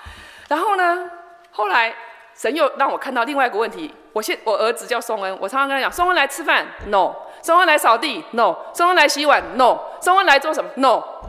[0.48, 1.10] 然后呢，
[1.52, 1.94] 后来
[2.34, 3.94] 神又让我看到另外一个问题。
[4.14, 7.12] 我现我儿子叫宋恩，我常常跟他讲：宋恩来吃饭，no；
[7.42, 10.88] 宋恩来扫地，no；宋恩来洗碗，no；宋恩来做什么，no。
[10.88, 11.20] 哦，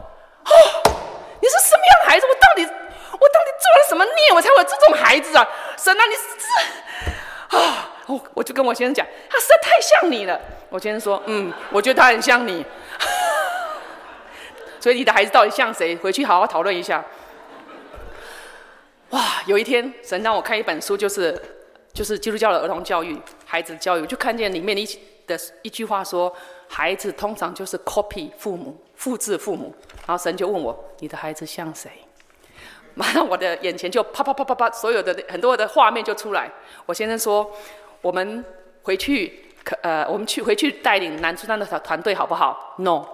[1.42, 2.26] 你是什么样的孩子？
[2.26, 5.46] 我到底我到底做了什么孽，我才会有这种孩子啊？
[5.76, 7.92] 神啊，你是啊！
[8.06, 10.40] 我我就跟我先生讲，他实在太像你了。
[10.68, 12.64] 我先生说，嗯，我觉得他很像你。
[14.78, 15.96] 所以你的孩子到底像谁？
[15.96, 17.04] 回去好好讨论一下。
[19.10, 21.36] 哇，有一天神让我看一本书，就是
[21.92, 24.86] 就是基督教的儿童教育、孩子教育，就看见里面的一
[25.26, 26.32] 的一句话说，
[26.68, 29.74] 孩子通常就是 copy 父母，复制父母。
[30.06, 31.90] 然后神就问我，你的孩子像谁？
[32.94, 36.48] 马上我的眼前就啪啪啪啪啪，所有的很多的画面就出来。
[36.86, 37.50] 我先生说。
[38.00, 38.44] 我们
[38.82, 43.04] 回去，可呃，我们去回去带领南苏丹的团团队好不好？No。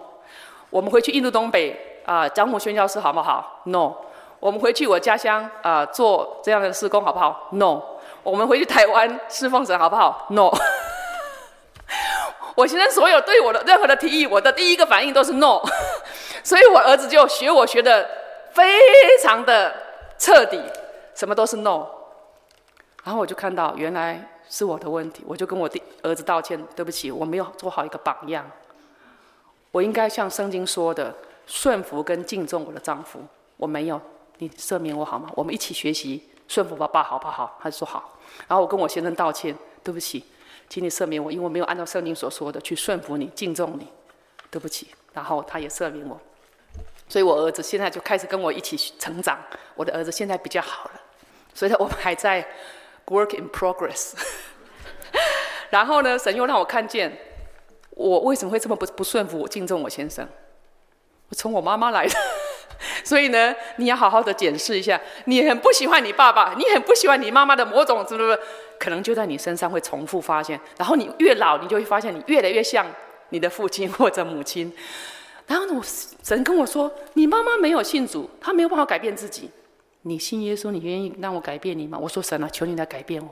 [0.70, 3.92] 我们回去印度东北啊，张木宣教师好不好？No。
[4.40, 7.80] 我们回去我家乡啊、做这样的施工好不好？No。
[8.22, 10.50] 我们回去台湾侍奉神好不好？No。
[12.54, 15.62] 我现在所有对我的任何的提议，我的第一个反应都是 No。
[16.42, 18.08] 所以我儿子就学我学的
[18.50, 18.62] 非
[19.22, 19.74] 常的
[20.18, 20.60] 彻底，
[21.14, 21.86] 什么都是 No。
[23.04, 24.28] 然后我就看到原来。
[24.52, 28.44] 是我的问题，我就跟我的儿子道歉，对不起，我没有做好一个榜样。
[29.70, 33.18] 我应该像圣经说的，顺服跟敬重我的丈夫，
[33.56, 33.98] 我没有，
[34.36, 35.30] 你赦免我好吗？
[35.34, 37.58] 我们一起学习顺服爸爸，好不好？
[37.62, 38.18] 他就说好。
[38.46, 40.22] 然后我跟我先生道歉，对不起，
[40.68, 43.88] 请你赦免我，因为我没有按照圣经所说的去顺服你、敬重你，
[44.50, 44.88] 对不起。
[45.14, 46.20] 然后他也赦免我，
[47.08, 49.38] 所以我儿子现在就开始跟我一起成长。
[49.74, 51.00] 我的儿子现在比较好了，
[51.54, 52.46] 所以我们还在。
[53.06, 54.12] Work in progress。
[55.70, 57.18] 然后呢，神又让我看见，
[57.90, 60.26] 我为什么会这么不不顺服我敬重我先生？
[61.28, 62.14] 我从我妈妈来的，
[63.04, 65.00] 所以呢，你要好好的检视一下。
[65.24, 68.38] 你很不喜欢你爸爸，你很不喜欢你妈妈的某种，是不是？
[68.78, 70.60] 可能就在你身上会重复发现。
[70.76, 72.86] 然后你越老，你就会发现你越来越像
[73.30, 74.72] 你的父亲或者母亲。
[75.46, 75.82] 然后呢，我
[76.22, 79.50] 神跟我说，你妈妈没有信主，她没有办法改变自己。
[80.02, 81.98] 你信耶稣，你愿意让我改变你吗？
[81.98, 83.28] 我说神啊，求你来改变我。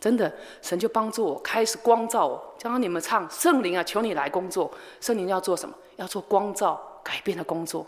[0.00, 2.54] 真的，神就帮助我，开始光照我。
[2.60, 4.70] 刚刚你们唱圣灵啊，求你来工作。
[5.00, 5.74] 圣灵要做什么？
[5.96, 7.86] 要做光照、改变的工作。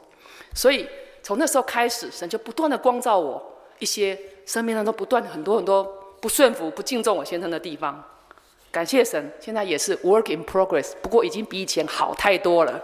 [0.54, 0.88] 所以
[1.22, 3.40] 从那时候开始，神就不断的光照我
[3.78, 5.84] 一些生命当中不断很多很多
[6.20, 8.02] 不顺服、不敬重我先生的地方。
[8.72, 12.82] 感谢神，现在也是 work in progress，不过已经比以前好太多了。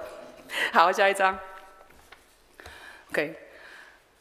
[0.73, 1.37] 好，下一张。
[3.11, 3.46] OK。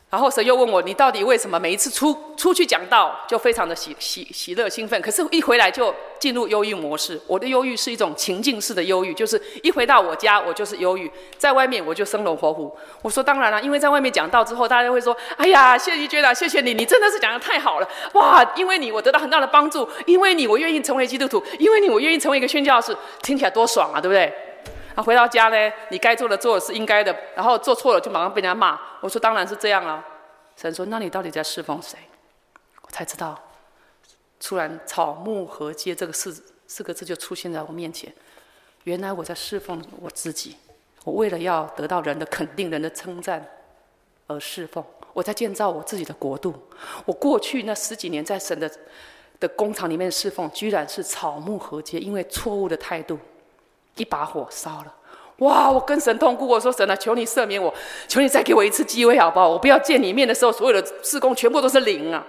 [0.08, 7.20] 然后神又问我：“你到底为什么每一次出出去讲道就非常的喜喜喜乐兴奋，可是一回来就进入忧郁模式？
[7.28, 12.74] 我的忧郁是一种情境式的忧郁，就是一回到我家我就是忧郁，在外面我就生龙活虎。
[13.02, 18.46] 我说当然了，因为在外面讲道之后，大家会说：哎呀，谢怡娟啊，谢谢你，你真的是讲的太好了，哇！
[18.56, 24.32] 因为你我得到很大的帮助，因为你我愿意成为基督徒，因为你我愿意成为一个宣教士，听起来多爽啊，对不对？
[24.96, 28.80] 他回到家呢，你该做的做是应该的，然后做错了就马上被人家骂。
[29.02, 30.04] 我说当然是这样啊。
[30.56, 32.00] 神说：那你到底在侍奉谁？
[32.82, 33.38] 我才知道，
[34.40, 38.14] 突然“草木禾秸”这个四四个字就出现在我面前。
[38.86, 40.56] 原来我在侍奉我自己，
[41.04, 43.46] 我为了要得到人的肯定、人的称赞
[44.28, 44.82] 而侍奉。
[45.12, 46.56] 我在建造我自己的国度。
[47.04, 48.72] 我过去那十几年在神的
[49.42, 53.20] 的工厂里面侍奉，居然是草木禾秸，因为错误的态度。
[53.96, 54.94] 一把火烧了，
[55.40, 55.70] 哇！
[55.70, 57.74] 我跟神痛哭，我说神啊，求你赦免我，
[58.08, 59.50] 求你再给我一次机会，好不好？
[59.50, 62.26] 我不要见你面的时候，所有的事工全部都是零啊！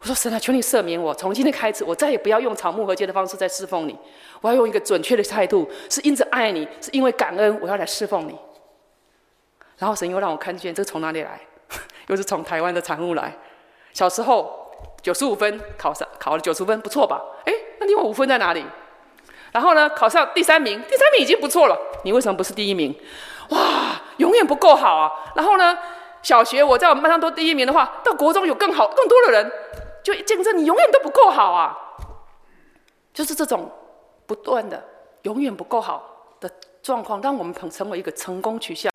[0.00, 3.98] 我说神啊，求你赦免我，从今天开始，我再也不要用草木和秸的方式在侍奉你，
[4.40, 8.36] 我要用一个准确的态度，是因着爱你，是因为感恩，我要来侍奉你。
[9.78, 11.40] 然后神又让我看见，这从哪里来？
[12.08, 13.34] 又是从台湾的产物来。
[13.92, 14.70] 小时候
[15.00, 17.22] 九十五分考上，考了九十分，不错吧？
[17.44, 18.64] 哎，那另外五分在哪里？
[19.52, 21.78] 然后呢，考上第三名，第三名已经不错了。
[22.04, 22.94] 你为什么不是第一名？
[23.50, 25.12] 哇，永远不够好啊！
[25.36, 25.76] 然后呢，
[26.22, 29.52] 小学我在我们班上都第一名的话，到国中有更好、更多的人，
[30.02, 31.76] 就见证你永远都不够好啊！
[33.12, 33.70] 就是这种
[34.24, 34.82] 不断的
[35.22, 36.50] 永远不够好的
[36.82, 38.90] 状况，让我们成成为一个成功取向、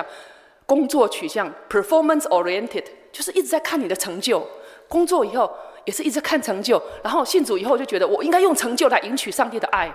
[0.65, 4.45] 工作取向 （performance oriented），就是一直在看你的成就。
[4.87, 5.55] 工作以后
[5.85, 9.93] 也是一直看成就，然后信主以后就觉得我应该用成就来赢取上帝的爱。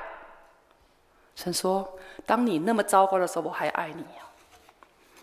[1.35, 4.23] 神说：“当你那么糟糕的时候，我还爱你呀。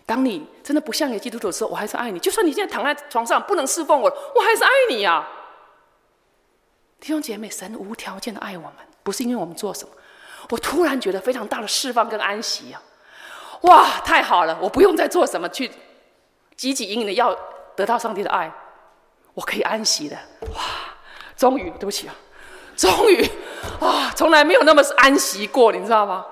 [0.04, 2.18] 当你真的不像一个基督徒的时候，我还是爱你。
[2.18, 5.26] 就算你现在躺在床上不能侍奉我，我还是爱你呀。”
[7.00, 9.94] 弟兄姐妹，神无条件的爱我们，不是因为我们做什么。
[10.50, 12.82] 我突然觉得非常大的释放跟安息呀！
[13.62, 14.58] 哇，太好了！
[14.60, 15.68] 我不用再做什么去
[16.58, 17.34] 汲汲营营的要
[17.76, 18.52] 得到上帝的爱，
[19.32, 20.16] 我可以安息的。
[20.54, 20.60] 哇，
[21.36, 22.14] 终于，对不起啊，
[22.76, 23.24] 终于
[23.80, 26.26] 啊，从来没有那么是安息过，你知道吗？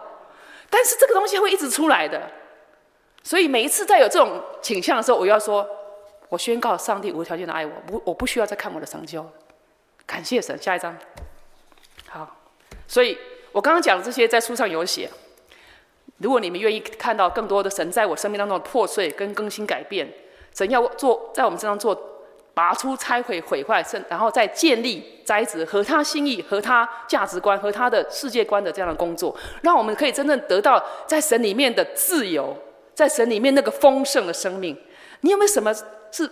[0.70, 2.30] 但是这个东西会一直出来的，
[3.22, 5.66] 所以每一次在有这种倾向的时候，我要说，
[6.28, 9.24] 我宣告上帝无条件的爱我，不，我不需要再看我的成就。
[10.06, 10.96] 感谢神，下一章。
[12.08, 12.36] 好，
[12.86, 13.16] 所以
[13.52, 15.10] 我刚刚讲的这些在书上有写。
[16.18, 20.12] 如果你们愿意看到更多的神在我生命当中的破碎跟更新改变，
[20.52, 21.94] 神要做在我们身上做
[22.59, 29.32] 拔出、拆毁、毁坏，甚然后再建立、栽植和他心意、和他价值观、和他的世界观的这样的工作，
[29.62, 32.52] 让我们可以真正得到在神里面的自由，
[32.96, 34.76] 在神里面那个丰盛的生命。
[35.20, 35.72] 你有没有什么
[36.11, 36.28] 是？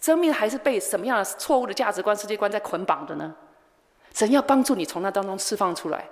[0.00, 3.32] 生命还是被什么样的错误的价值观、世界观在捆绑的呢？
[4.12, 6.04] 神要帮助你从那当中释放出来，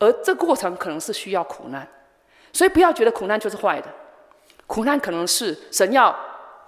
[0.00, 1.86] 而这过程可能是需要苦难，
[2.52, 3.86] 所以不要觉得苦难就是坏的，
[4.66, 6.14] 苦难可能是神要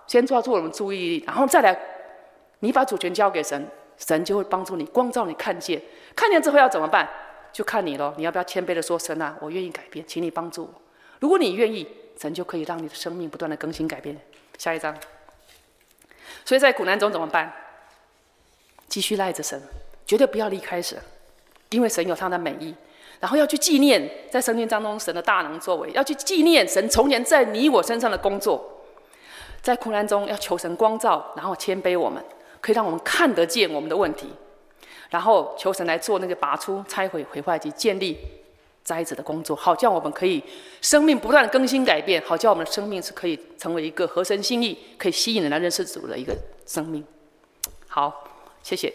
[0.06, 1.76] 先抓住我们注意力，然后再来，
[2.66, 3.64] 你把主权交给神，
[3.96, 5.80] 神就会帮助你光照你看见，
[6.16, 7.08] 看见之后要怎么办？
[7.52, 10.82] 就看你喽，你要不要谦卑的说：“神啊，我愿意改变，请你帮助我。”
[11.20, 11.86] 如果你愿意，
[12.20, 14.18] 神就可以让你的生命不断的更新改变。
[14.58, 14.92] 下一章。
[16.44, 17.52] 所以在苦难中怎么办？
[18.88, 19.62] 继续赖着神，
[20.04, 20.98] 绝对不要离开神，
[21.70, 22.74] 因为神有他的美意。
[23.20, 28.82] 然后要去纪念在生命当中神的大能作为，要去纪念神从前在你我身上的工作。
[29.62, 32.22] 在苦难中要求神光照，然后谦卑我们，
[32.66, 34.26] 可以让我们看得见我们的问题，
[35.08, 38.18] 然后求神来做那个拔出、拆毁、毁坏及建立。
[38.82, 40.40] 栽子的工作，好叫我们可以
[40.80, 46.32] 生命不断更新改变，好叫我们的生命是可以成为一个合神心意、可以吸引人来认识主的一个
[46.64, 47.04] 生命。
[47.88, 48.24] 好，
[48.62, 48.92] 谢谢。